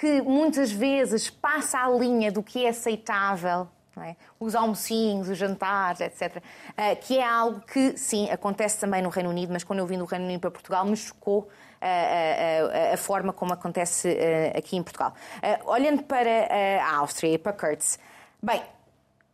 [0.00, 3.66] que muitas vezes passa a linha do que é aceitável
[4.02, 4.16] é?
[4.38, 6.36] os almocinhos, os jantares, etc.
[6.36, 6.42] Uh,
[6.76, 9.98] ah, que é algo que, sim, acontece também no Reino Unido, mas quando eu vim
[9.98, 14.16] do Reino Unido para Portugal me chocou uh, uh, a forma como acontece
[14.56, 15.14] aqui em Portugal.
[15.66, 16.48] olhando para
[16.82, 17.98] a Áustria e para Kurtz,
[18.42, 18.62] bem,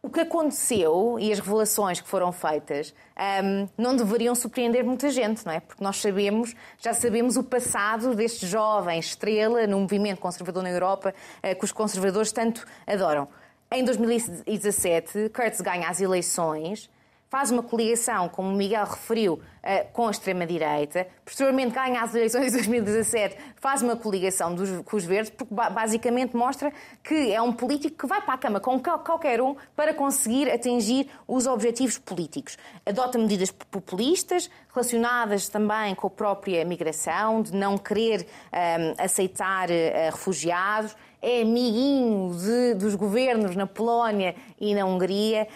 [0.02, 2.94] o que aconteceu e as revelações que foram feitas
[3.42, 5.60] um, não deveriam surpreender muita gente, não é?
[5.60, 11.14] Porque nós sabemos, já sabemos o passado deste jovem estrela no movimento conservador na Europa,
[11.58, 13.28] que os conservadores tanto adoram.
[13.74, 16.88] Em 2017, Kurtz ganha as eleições
[17.34, 22.46] faz uma coligação, como o Miguel referiu, eh, com a extrema-direita, posteriormente ganha as eleições
[22.46, 27.52] de 2017, faz uma coligação dos, com os verdes, porque basicamente mostra que é um
[27.52, 32.56] político que vai para a cama com qualquer um para conseguir atingir os objetivos políticos.
[32.86, 39.68] Adota medidas populistas relacionadas também com a própria migração, de não querer um, eh, aceitar
[39.70, 39.72] uh,
[40.12, 45.48] refugiados é amiguinho de, dos governos na Polónia e na Hungria,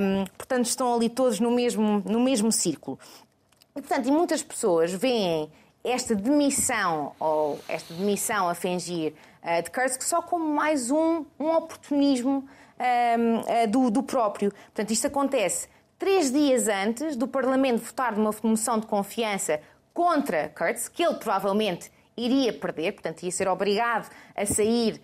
[0.00, 2.96] um, portanto estão ali todos no mesmo, no mesmo círculo.
[3.74, 5.50] E, portanto, e muitas pessoas veem
[5.82, 11.50] esta demissão, ou esta demissão a fingir uh, de Kurz, só como mais um, um
[11.50, 14.52] oportunismo um, uh, do, do próprio.
[14.52, 19.60] Portanto, isto acontece três dias antes do Parlamento votar numa moção de confiança
[19.92, 25.00] contra Kurtz, que ele provavelmente iria perder, portanto, ia ser obrigado a sair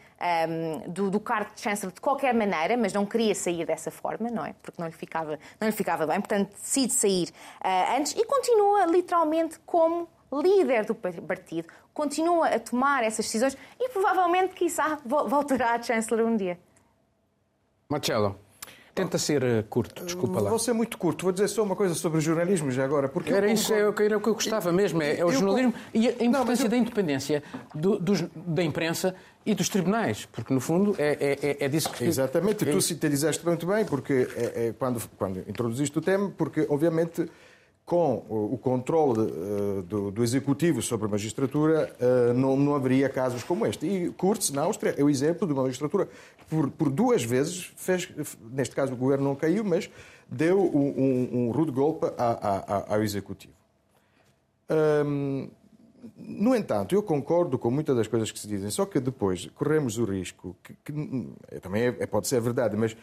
[0.49, 4.31] um, do, do cargo de Chancellor de qualquer maneira, mas não queria sair dessa forma,
[4.31, 4.55] não é?
[4.63, 7.29] Porque não lhe ficava, não lhe ficava bem, portanto, decide sair
[7.61, 13.89] uh, antes e continua literalmente como líder do partido, continua a tomar essas decisões e
[13.91, 16.59] provavelmente, quiçá, voltará a Chancellor um dia.
[17.89, 18.39] Marcelo.
[18.95, 20.51] Tenta ser eh, curto, desculpa lá.
[20.51, 21.23] Vou ser muito curto.
[21.25, 23.09] Vou dizer só uma coisa sobre o jornalismo já agora.
[23.09, 26.09] Porque era isso é, era o que eu gostava mesmo, é, é o jornalismo e
[26.09, 26.71] a importância não, eu...
[26.71, 27.43] da independência
[27.75, 29.15] do, dos, da imprensa
[29.47, 32.05] e dos tribunais, porque no fundo é, é, é, é disso que...
[32.05, 37.29] Exatamente, tu sintetizeste muito bem, porque é, é, quando, quando introduziste o tema, porque obviamente
[37.85, 43.43] com o controle uh, do, do, Executivo sobre a magistratura, uh, não, não, haveria casos
[43.43, 43.87] como este.
[43.87, 46.07] E Kurz, na Áustria, é o exemplo de uma magistratura
[46.39, 48.09] que por, por, duas vezes fez,
[48.51, 49.91] neste caso o governo não caiu, mas
[50.29, 53.53] deu um, um, um rude golpe a, a, ao Executivo.
[55.05, 55.49] Um,
[56.17, 59.99] no entanto, eu concordo com muitas das coisas que se dizem, só que depois corremos
[59.99, 62.97] o risco, que, que também é, pode ser verdade, mas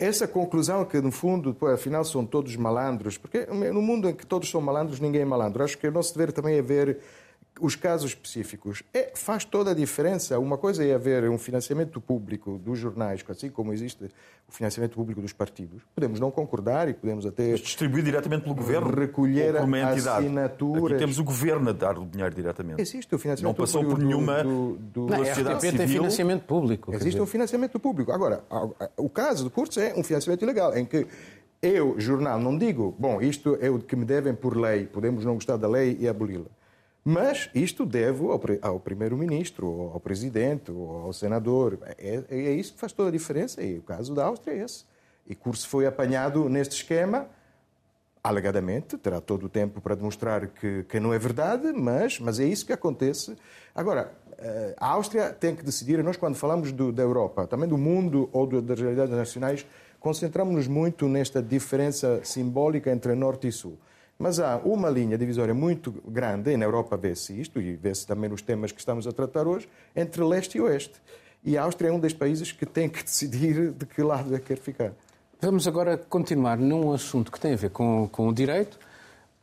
[0.00, 4.26] essa conclusão que, no fundo, depois, afinal, são todos malandros, porque no mundo em que
[4.26, 5.62] todos são malandros, ninguém é malandro.
[5.62, 6.98] Acho que o nosso dever também é ver
[7.60, 8.82] os casos específicos.
[8.92, 10.38] É, faz toda a diferença.
[10.38, 14.04] Uma coisa é haver um financiamento público dos jornais, assim como existe
[14.48, 15.82] o financiamento público dos partidos.
[15.94, 17.52] Podemos não concordar e podemos até.
[17.52, 18.90] Mas distribuir diretamente pelo governo?
[18.90, 20.24] Recolher ou por uma entidade.
[20.24, 20.92] assinaturas.
[20.92, 22.80] Aqui temos o governo a dar o dinheiro diretamente.
[22.80, 25.78] Existe o financiamento Não passou por nenhuma do, do, do, não, sociedade civil.
[25.78, 26.94] tem financiamento público.
[26.94, 28.12] Existe um financiamento público.
[28.12, 28.42] Agora,
[28.96, 31.06] o caso do Kurtz é um financiamento ilegal, em que
[31.62, 35.34] eu, jornal, não digo, bom, isto é o que me devem por lei, podemos não
[35.34, 36.46] gostar da lei e aboli-la.
[37.10, 41.76] Mas isto devo ao, ao primeiro-ministro, ao presidente, ao senador.
[41.98, 43.60] É, é, é, isso que faz toda a diferença.
[43.60, 44.84] E o caso da Áustria é esse.
[45.26, 47.26] E Curso foi apanhado neste esquema,
[48.22, 52.44] alegadamente, terá todo o tempo para demonstrar que, que não é verdade, mas, mas é
[52.44, 53.36] isso que acontece.
[53.74, 57.76] Agora, eh, a Áustria tem que decidir, nós quando falamos do, da Europa, também do
[57.76, 59.66] mundo ou do, das realidades nacionais,
[59.98, 63.78] concentramos-nos muito nesta diferença simbólica entre Norte e Sul.
[64.20, 68.28] Mas há uma linha divisória muito grande, e na Europa vê-se isto, e vê-se também
[68.28, 71.00] nos temas que estamos a tratar hoje, entre leste e oeste.
[71.42, 74.38] E a Áustria é um dos países que tem que decidir de que lado é
[74.38, 74.92] que quer ficar.
[75.40, 78.78] Vamos agora continuar num assunto que tem a ver com, com o direito.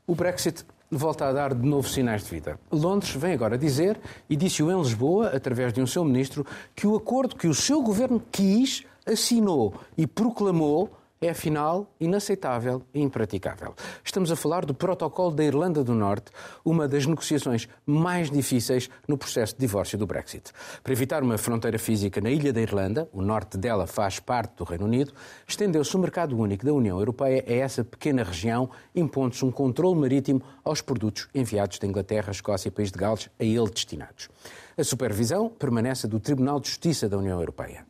[0.06, 2.60] O Brexit volta a dar de novo sinais de vida.
[2.72, 6.96] Londres vem agora dizer, e disse-o em Lisboa, através de um seu ministro, que o
[6.96, 13.74] acordo que o seu governo quis, assinou e proclamou é afinal inaceitável e impraticável.
[14.04, 16.32] Estamos a falar do Protocolo da Irlanda do Norte,
[16.64, 20.52] uma das negociações mais difíceis no processo de divórcio do Brexit.
[20.84, 24.64] Para evitar uma fronteira física na ilha da Irlanda, o norte dela faz parte do
[24.64, 25.14] Reino Unido,
[25.48, 30.42] estendeu-se o mercado único da União Europeia a essa pequena região, impondo-se um controle marítimo
[30.64, 34.30] aos produtos enviados da Inglaterra, Escócia e País de Gales a ele destinados.
[34.78, 37.84] A supervisão permanece do Tribunal de Justiça da União Europeia.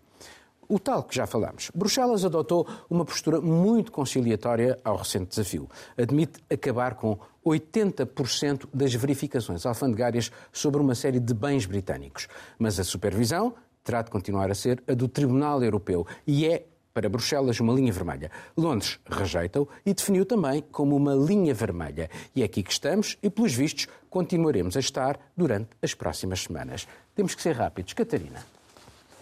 [0.70, 1.72] O tal que já falamos.
[1.74, 5.70] Bruxelas adotou uma postura muito conciliatória ao recente desafio.
[5.98, 12.28] Admite acabar com 80% das verificações alfandegárias sobre uma série de bens britânicos.
[12.60, 13.54] Mas a supervisão
[13.84, 17.94] terá de continuar a ser a do Tribunal Europeu e é para Bruxelas uma linha
[17.94, 18.32] vermelha.
[18.58, 22.10] Londres rejeita-o e definiu também como uma linha vermelha.
[22.36, 26.88] E é aqui que estamos e, pelos vistos, continuaremos a estar durante as próximas semanas.
[27.16, 27.94] Temos que ser rápidos.
[27.94, 28.57] Catarina.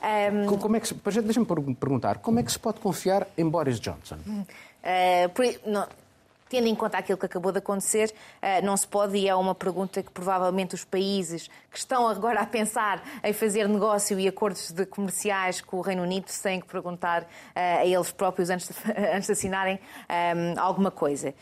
[0.05, 0.57] Um...
[0.57, 4.17] Como é que deixa-me perguntar, como é que se pode confiar em Boris Johnson?
[4.17, 5.87] Uh, por, não,
[6.47, 9.55] tendo em conta aquilo que acabou de acontecer, uh, não se pode, e é uma
[9.55, 14.71] pergunta que provavelmente os países que estão agora a pensar em fazer negócio e acordos
[14.71, 18.91] de comerciais com o Reino Unido têm que perguntar uh, a eles próprios antes de,
[19.31, 21.33] assinarem um, alguma coisa.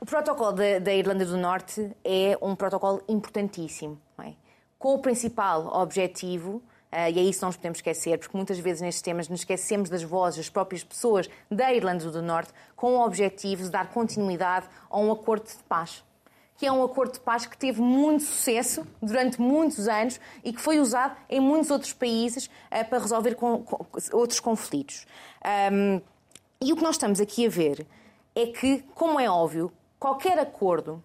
[0.00, 4.32] O protocolo da Irlanda do Norte é um protocolo importantíssimo, é?
[4.78, 6.62] com o principal objetivo
[6.92, 10.02] e é isso que nos podemos esquecer, porque muitas vezes nestes temas nos esquecemos das
[10.02, 14.98] vozes das próprias pessoas da Irlanda do Norte com o objetivo de dar continuidade a
[14.98, 16.04] um acordo de paz.
[16.56, 20.60] Que é um acordo de paz que teve muito sucesso durante muitos anos e que
[20.60, 25.06] foi usado em muitos outros países uh, para resolver com, com, outros conflitos.
[25.72, 26.02] Um,
[26.60, 27.86] e o que nós estamos aqui a ver
[28.34, 31.02] é que, como é óbvio, qualquer acordo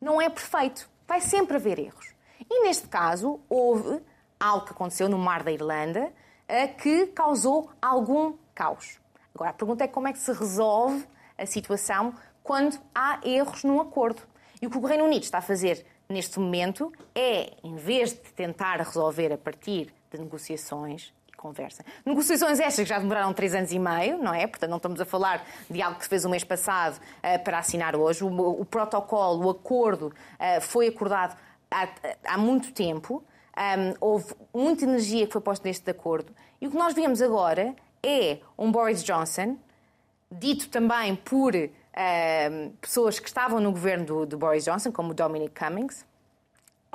[0.00, 0.88] não é perfeito.
[1.06, 2.12] Vai sempre haver erros.
[2.50, 4.00] E neste caso, houve
[4.38, 6.12] algo que aconteceu no Mar da Irlanda
[6.46, 8.98] eh, que causou algum caos.
[9.34, 11.04] Agora, a pergunta é como é que se resolve
[11.36, 14.22] a situação quando há erros num acordo.
[14.60, 18.32] E o que o Reino Unido está a fazer neste momento é, em vez de
[18.32, 23.72] tentar resolver a partir de negociações e conversa, negociações estas que já demoraram três anos
[23.72, 24.46] e meio, não é?
[24.46, 27.58] Portanto, não estamos a falar de algo que se fez o mês passado uh, para
[27.58, 28.22] assinar hoje.
[28.22, 31.36] O, o, protocolo, o acordo, uh, foi acordado
[31.70, 31.88] há,
[32.26, 33.24] há muito tempo.
[33.56, 36.34] Um, houve muita energia que foi posta neste acordo.
[36.60, 39.56] E o que nós vemos agora é um Boris Johnson,
[40.30, 45.14] dito também por um, pessoas que estavam no governo do, do Boris Johnson, como o
[45.14, 46.04] Dominic Cummings,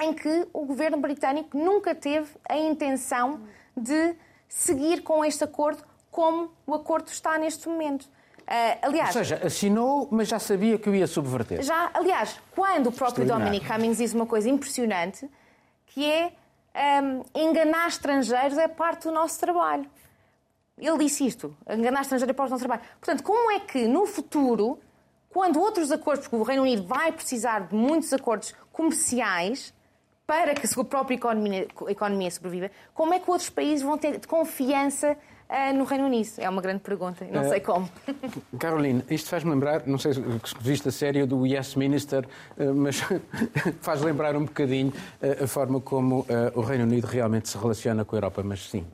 [0.02, 3.42] em que o governo britânico nunca teve a intenção
[3.76, 4.16] de
[4.48, 8.04] seguir com este acordo como o acordo está neste momento.
[8.04, 11.62] Uh, aliás, Ou seja, assinou, mas já sabia que o ia subverter.
[11.62, 15.30] Já, aliás, quando o próprio Dominic Cummings diz uma coisa impressionante,
[15.86, 16.34] que é
[16.76, 19.90] um, enganar estrangeiros é parte do nosso trabalho.
[20.78, 22.88] Ele disse isto, enganar estrangeiros é parte do nosso trabalho.
[23.00, 24.80] Portanto, como é que no futuro,
[25.30, 29.74] quando outros acordos, porque o Reino Unido vai precisar de muitos acordos comerciais
[30.26, 34.26] para que a sua própria economia, economia sobreviva, como é que outros países vão ter
[34.28, 35.18] confiança
[35.50, 36.30] uh, no Reino Unido?
[36.38, 37.90] É uma grande pergunta, não uh, sei como.
[38.58, 40.22] Caroline, isto faz-me lembrar, não sei se
[40.60, 42.26] viste a série do Yes Minister,
[42.58, 43.02] uh, mas
[43.82, 44.94] faz lembrar um bocadinho
[45.42, 48.86] a forma como o Reino Unido realmente se relaciona com a Europa, mas sim.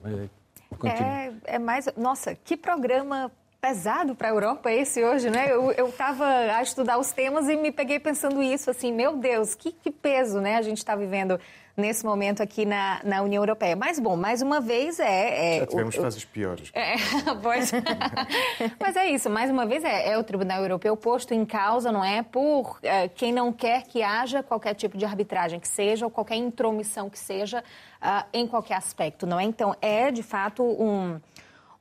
[0.84, 1.88] É, é mais.
[1.96, 3.32] Nossa, que programa
[3.66, 5.52] pesado para a Europa esse hoje, né?
[5.52, 9.72] Eu estava a estudar os temas e me peguei pensando isso, assim, meu Deus, que,
[9.72, 10.58] que peso, né?
[10.58, 11.40] A gente está vivendo
[11.76, 13.76] nesse momento aqui na, na União Europeia.
[13.76, 15.56] Mas, bom, mais uma vez é...
[15.56, 16.72] é Já tivemos o, fases piores.
[16.74, 16.96] É,
[17.42, 17.72] pode...
[18.80, 22.04] Mas é isso, mais uma vez é, é, o Tribunal Europeu posto em causa, não
[22.04, 22.24] é?
[22.24, 26.36] Por é, quem não quer que haja qualquer tipo de arbitragem que seja, ou qualquer
[26.36, 27.64] intromissão que seja,
[28.02, 29.44] uh, em qualquer aspecto, não é?
[29.44, 31.20] Então, é, de fato, um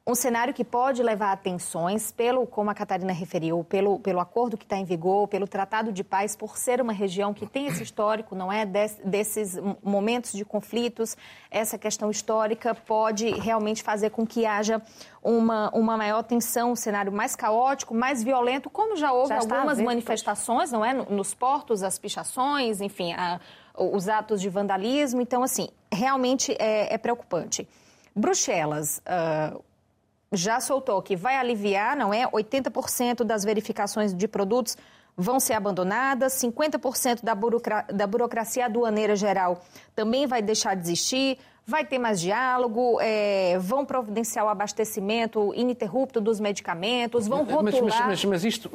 [0.07, 4.55] um cenário que pode levar a tensões, pelo, como a Catarina referiu, pelo, pelo acordo
[4.55, 7.83] que está em vigor, pelo Tratado de Paz, por ser uma região que tem esse
[7.83, 8.67] histórico, não é?
[8.67, 11.17] Des, desses momentos de conflitos,
[11.51, 14.83] essa questão histórica pode realmente fazer com que haja
[15.23, 19.81] uma, uma maior tensão, um cenário mais caótico, mais violento, como já houve já algumas
[19.81, 20.93] manifestações, não é?
[20.93, 23.41] Nos portos, as pichações, enfim, a,
[23.75, 25.23] os atos de vandalismo.
[25.23, 27.67] Então, assim, realmente é, é preocupante.
[28.15, 28.99] Bruxelas.
[28.99, 29.65] Uh,
[30.33, 32.27] já soltou que vai aliviar, não é?
[32.27, 34.77] 80% das verificações de produtos
[35.17, 39.63] vão ser abandonadas, 50% da, burocra da burocracia aduaneira geral
[39.95, 46.21] também vai deixar de existir, vai ter mais diálogo, é, vão providenciar o abastecimento ininterrupto
[46.21, 47.63] dos medicamentos, vão rotular...
[47.65, 48.71] Mas, mas, mas, mas isto,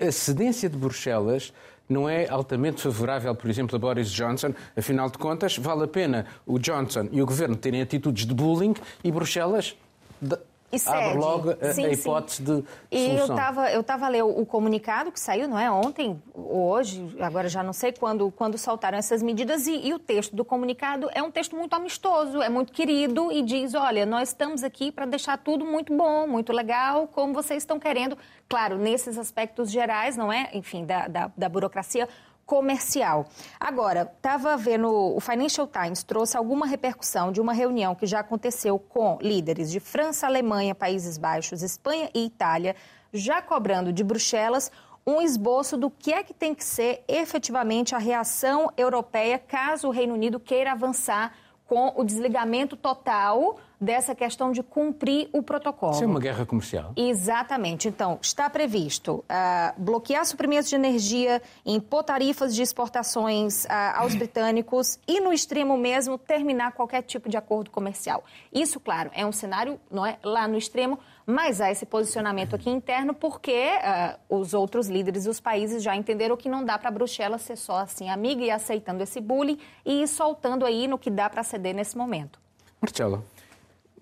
[0.00, 1.52] a cedência de Bruxelas
[1.88, 4.54] não é altamente favorável, por exemplo, a Boris Johnson.
[4.76, 8.74] Afinal de contas, vale a pena o Johnson e o governo terem atitudes de bullying
[9.04, 9.76] e Bruxelas
[10.72, 12.44] e abre logo a, sim, a hipótese sim.
[12.44, 13.66] de e solução.
[13.68, 17.62] eu estava a ler o, o, comunicado que saiu, não é ontem, hoje, agora já
[17.62, 21.30] não sei quando, quando soltaram essas medidas e, e o texto do comunicado é um
[21.30, 25.64] texto muito amistoso, é muito querido e diz, olha, nós estamos aqui para deixar tudo
[25.64, 28.16] muito bom, muito legal, como vocês estão querendo,
[28.48, 32.08] claro, nesses aspectos gerais, não é, enfim, da, da, da burocracia
[32.46, 33.26] comercial.
[33.58, 38.78] Agora, estava vendo, o Financial Times trouxe alguma repercussão de uma reunião que já aconteceu
[38.78, 42.76] com líderes de França, Alemanha, Países Baixos, Espanha e Itália,
[43.12, 44.70] já cobrando de Bruxelas
[45.06, 49.90] um esboço do que é que tem que ser efetivamente a reação europeia caso o
[49.90, 51.34] Reino Unido queira avançar
[51.66, 55.92] com o desligamento total dessa questão de cumprir o protocolo.
[55.92, 56.92] Isso é uma guerra comercial.
[56.96, 57.88] Exatamente.
[57.88, 59.24] Então, está previsto uh,
[59.76, 66.16] bloquear suprimentos de energia, impor tarifas de exportações uh, aos britânicos e, no extremo mesmo,
[66.16, 68.22] terminar qualquer tipo de acordo comercial.
[68.52, 72.70] Isso, claro, é um cenário não é, lá no extremo, mas há esse posicionamento aqui
[72.70, 73.68] interno porque
[74.30, 77.78] uh, os outros líderes dos países já entenderam que não dá para Bruxelas ser só
[77.78, 81.74] assim amiga e aceitando esse bullying e ir soltando aí no que dá para ceder
[81.74, 82.40] nesse momento.
[82.80, 83.24] Marcelo,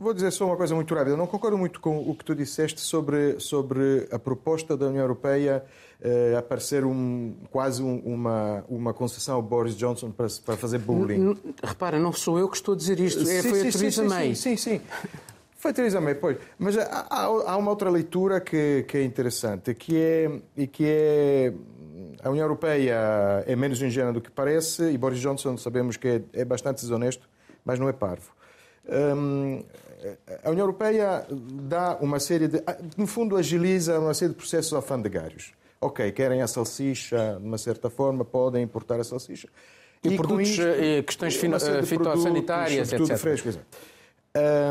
[0.01, 1.17] vou dizer só uma coisa muito rápida.
[1.17, 5.63] Não concordo muito com o que tu disseste sobre, sobre a proposta da União Europeia
[6.01, 11.37] uh, aparecer um, quase um, uma, uma concessão ao Boris Johnson para, para fazer bullying.
[11.63, 14.05] repara, não sou eu que estou a dizer isto, é, sim, foi sim, a Theresa
[14.05, 14.35] May.
[14.35, 14.81] Sim, sim, sim.
[15.57, 16.39] Foi a Theresa May, pois.
[16.59, 21.53] Mas há, há, uma outra leitura que, que é interessante, que é, e que é
[22.23, 26.23] a União Europeia é menos ingênua do que parece e Boris Johnson sabemos que é,
[26.33, 27.29] é bastante desonesto,
[27.63, 28.31] mas não é parvo.
[28.89, 29.63] Hum,
[30.45, 32.63] a União Europeia dá uma série de.
[32.97, 35.53] No fundo, agiliza uma série de processos alfandegários.
[35.81, 39.49] Ok, querem a salsicha de uma certa forma, podem importar a salsicha.
[40.05, 41.37] E, e produtos, isto, eh, questões
[41.85, 43.17] fitossanitárias, etc.
[43.17, 43.67] Fresco, exato.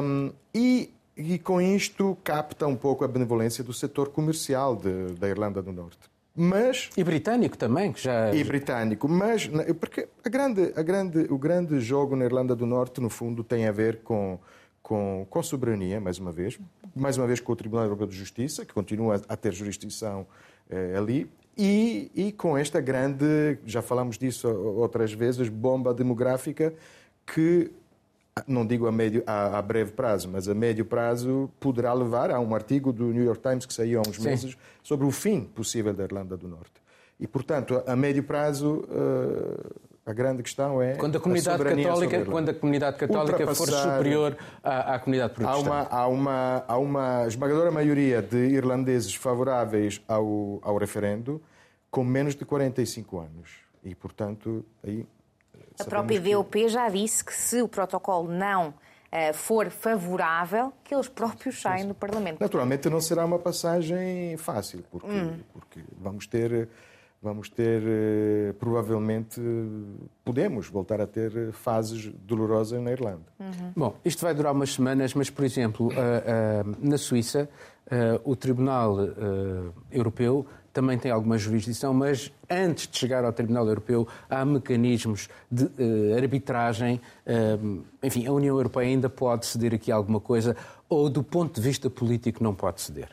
[0.04, 5.28] Um, e, e com isto capta um pouco a benevolência do setor comercial de, da
[5.28, 6.00] Irlanda do Norte.
[6.36, 8.34] Mas, e britânico também, que já.
[8.34, 9.50] E britânico, mas
[9.80, 13.68] porque a grande, a grande, o grande jogo na Irlanda do Norte, no fundo, tem
[13.68, 14.40] a ver com,
[14.82, 16.60] com, com soberania, mais uma vez,
[16.96, 20.26] mais uma vez com o Tribunal Europeu de Justiça, que continua a ter jurisdição
[20.70, 26.74] eh, ali, e, e com esta grande, já falamos disso outras vezes, bomba demográfica
[27.26, 27.72] que
[28.48, 32.40] não digo a, médio, a, a, breve prazo, mas a médio prazo poderá levar a
[32.40, 34.24] um artigo do New York Times que saiu há uns Sim.
[34.24, 36.82] meses sobre o fim possível da Irlanda do Norte.
[37.20, 39.76] E, portanto, a médio prazo, uh,
[40.06, 44.38] a grande questão é quando a comunidade a católica, quando a comunidade católica for superior
[44.64, 45.68] à, à comunidade protestante.
[45.68, 51.42] Há uma, há, uma, há uma esmagadora maioria de irlandeses favoráveis ao, ao referendo
[51.92, 53.52] com menos de 45 anos.
[53.84, 55.06] E, portanto, aí
[55.80, 56.70] a própria DOP que...
[56.70, 61.94] já disse que se o protocolo não uh, for favorável, que eles próprios saem do
[61.94, 62.40] Parlamento.
[62.40, 65.40] Naturalmente não será uma passagem fácil, porque, hum.
[65.54, 66.68] porque vamos ter
[67.22, 69.42] vamos ter, eh, provavelmente,
[70.24, 73.26] podemos voltar a ter fases dolorosas na Irlanda.
[73.40, 73.72] Uhum.
[73.76, 75.90] Bom, isto vai durar umas semanas, mas, por exemplo,
[76.80, 77.50] na Suíça,
[78.24, 78.98] o Tribunal
[79.92, 85.66] Europeu também tem alguma jurisdição, mas antes de chegar ao Tribunal Europeu há mecanismos de
[85.66, 87.02] uh, arbitragem.
[87.26, 90.56] Uh, enfim, a União Europeia ainda pode ceder aqui alguma coisa
[90.88, 93.10] ou, do ponto de vista político, não pode ceder?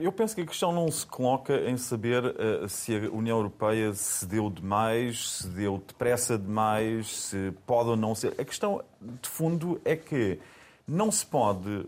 [0.00, 3.94] Eu penso que a questão não se coloca em saber uh, se a União Europeia
[3.94, 8.34] cedeu demais, se deu depressa demais, se pode ou não ser.
[8.38, 10.38] A questão, de fundo, é que
[10.86, 11.86] não se pode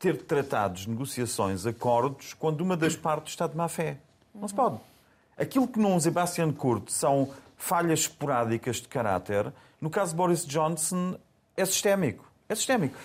[0.00, 3.98] ter tratados, negociações, acordos, quando uma das partes está de má fé.
[4.34, 4.78] Não se pode.
[5.36, 11.16] Aquilo que num Sebastian Kurz são falhas esporádicas de caráter, no caso de Boris Johnson
[11.56, 12.24] é sistémico.
[12.48, 12.96] É sistémico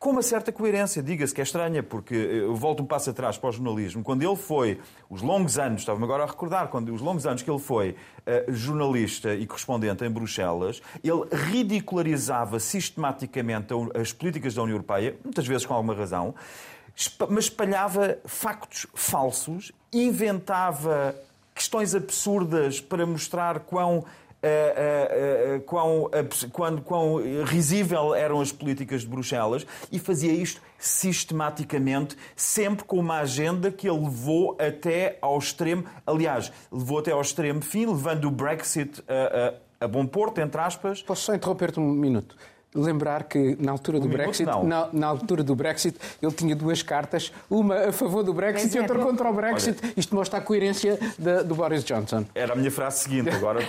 [0.00, 1.02] com uma certa coerência.
[1.02, 4.02] Diga-se que é estranha, porque eu volto um passo atrás para o jornalismo.
[4.02, 4.80] Quando ele foi,
[5.10, 8.52] os longos anos, estava-me agora a recordar, quando os longos anos que ele foi uh,
[8.52, 15.66] jornalista e correspondente em Bruxelas, ele ridicularizava sistematicamente as políticas da União Europeia, muitas vezes
[15.66, 16.34] com alguma razão,
[17.28, 21.14] mas espalhava factos falsos, inventava
[21.54, 24.06] questões absurdas para mostrar quão
[24.42, 26.10] Uh, uh, uh, quão,
[26.50, 33.18] quão, quão risível eram as políticas de Bruxelas e fazia isto sistematicamente, sempre com uma
[33.18, 38.30] agenda que ele levou até ao extremo, aliás, levou até ao extremo fim, levando o
[38.30, 41.02] Brexit a, a, a bom porto, entre aspas.
[41.02, 42.34] Posso só interromper-te um minuto?
[42.74, 47.32] Lembrar que na altura do Brexit, na, na, altura do Brexit, ele tinha duas cartas,
[47.48, 49.78] uma a favor do Brexit e outra contra o Brexit.
[49.82, 52.24] Olha, Isto mostra a coerência de, do Boris Johnson.
[52.34, 53.60] Era a minha frase seguinte, agora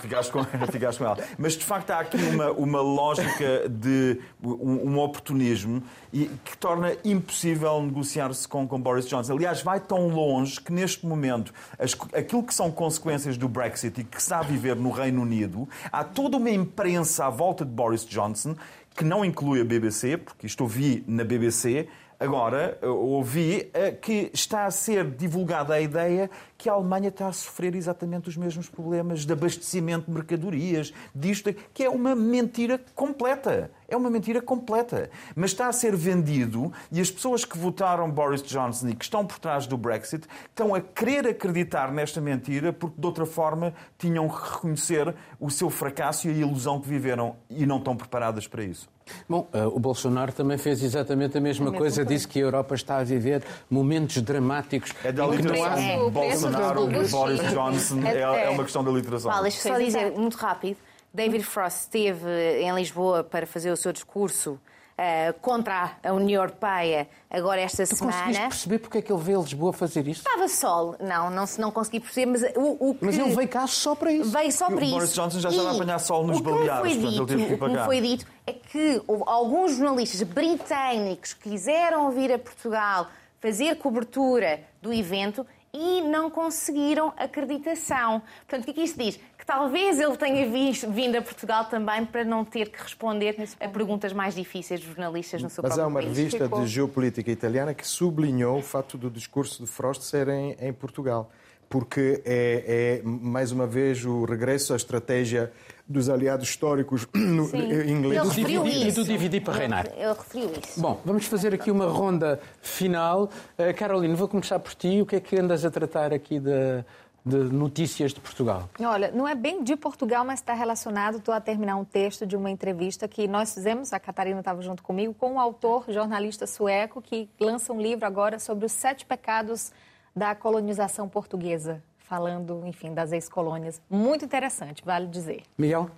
[0.00, 1.18] ficaste com, ficaste com ela.
[1.38, 5.82] Mas de facto há aqui uma, uma lógica de um, um oportunismo
[6.12, 9.34] e que torna impossível negociar-se com, com Boris Johnson.
[9.34, 14.04] Aliás, vai tão longe que neste momento as, aquilo que são consequências do Brexit e
[14.04, 18.04] que se a viver no Reino Unido, há toda uma imprensa à volta de Boris
[18.04, 18.54] Johnson
[18.94, 21.88] que não inclui a BBC, porque isto ouvi na BBC,
[22.20, 23.70] Agora, ouvi
[24.02, 28.36] que está a ser divulgada a ideia que a Alemanha está a sofrer exatamente os
[28.36, 33.70] mesmos problemas de abastecimento de mercadorias, disto, que é uma mentira completa.
[33.88, 35.10] É uma mentira completa.
[35.34, 39.26] Mas está a ser vendido e as pessoas que votaram Boris Johnson e que estão
[39.26, 44.28] por trás do Brexit estão a querer acreditar nesta mentira porque de outra forma tinham
[44.28, 48.62] que reconhecer o seu fracasso e a ilusão que viveram e não estão preparadas para
[48.62, 48.88] isso.
[49.28, 52.98] Bom, uh, o Bolsonaro também fez exatamente a mesma coisa, disse que a Europa está
[52.98, 54.92] a viver momentos dramáticos.
[55.04, 55.78] É da literação.
[55.78, 59.30] É, Bolsonaro, Boris Johnson, é, é, é, uma questão da literação.
[59.30, 60.76] Vale, deixa só dizer, muito rápido,
[61.18, 67.08] David Frost esteve em Lisboa para fazer o seu discurso uh, contra a União Europeia
[67.28, 68.16] agora esta tu semana.
[68.18, 70.20] conseguiste perceber porque é que ele veio a Lisboa fazer isso?
[70.20, 70.94] Estava sol.
[71.00, 73.04] Não, não, não consegui perceber, mas o, o que...
[73.04, 74.30] Mas ele veio cá só para isso.
[74.30, 74.94] Veio só para o isso.
[74.94, 77.76] Boris Johnson já estava a apanhar sol nos Baleares, portanto, ele teve que ir O
[77.76, 83.08] que foi dito é que houve alguns jornalistas britânicos que quiseram vir a Portugal
[83.40, 88.22] fazer cobertura do evento e não conseguiram acreditação.
[88.46, 89.16] Portanto, o que é que isto diz?
[89.36, 93.68] Que talvez ele tenha visto- vindo a Portugal também para não ter que responder a
[93.68, 96.16] perguntas mais difíceis dos jornalistas no seu Mas há próprio uma país.
[96.16, 96.60] revista Ficou.
[96.62, 101.30] de geopolítica italiana que sublinhou o facto do discurso de Frost ser em, em Portugal.
[101.68, 105.52] Porque é, é, mais uma vez, o regresso à estratégia
[105.88, 107.70] dos aliados históricos no, Sim.
[107.90, 108.36] ingleses.
[108.36, 109.00] E isso.
[109.00, 109.86] do dividir para reinar.
[109.96, 110.80] Ele referiu isso.
[110.80, 113.30] Bom, vamos fazer aqui uma ronda final.
[113.58, 115.00] Uh, Carolina, vou começar por ti.
[115.00, 116.84] O que é que andas a tratar aqui de,
[117.24, 118.68] de notícias de Portugal?
[118.78, 121.18] Olha, não é bem de Portugal, mas está relacionado.
[121.18, 124.82] Estou a terminar um texto de uma entrevista que nós fizemos, a Catarina estava junto
[124.82, 129.72] comigo, com um autor, jornalista sueco, que lança um livro agora sobre os sete pecados
[130.14, 133.80] da colonização portuguesa, falando, enfim, das ex-colônias.
[133.90, 135.42] Muito interessante, vale dizer.
[135.58, 135.90] Miguel?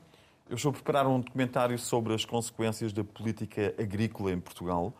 [0.48, 4.92] Eu estou a preparar um documentário sobre as consequências da política agrícola em Portugal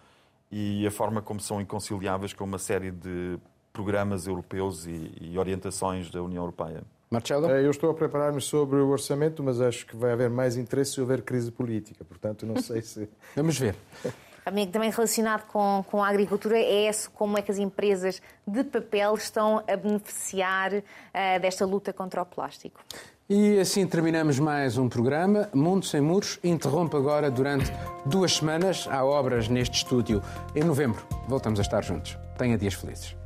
[0.50, 3.36] e a forma como são inconciliáveis com uma série de
[3.72, 6.82] programas europeus e, e orientações da União Europeia.
[7.10, 7.50] Marcelo?
[7.50, 10.92] Eh, Eu estou a preparar-me sobre o orçamento, mas acho que vai haver mais interesse
[10.92, 12.04] se houver crise política.
[12.04, 13.08] Portanto, não sei se.
[13.34, 13.74] Vamos ver.
[14.50, 18.64] Também, também relacionado com, com a agricultura é esse, como é que as empresas de
[18.64, 20.82] papel estão a beneficiar
[21.14, 22.80] eh, desta luta contra o plástico.
[23.28, 25.48] E assim terminamos mais um programa.
[25.54, 27.70] Mundo Sem Muros interrompe agora durante
[28.04, 28.88] duas semanas.
[28.90, 30.20] Há obras neste estúdio.
[30.52, 32.18] Em novembro voltamos a estar juntos.
[32.36, 33.19] Tenha dias felizes.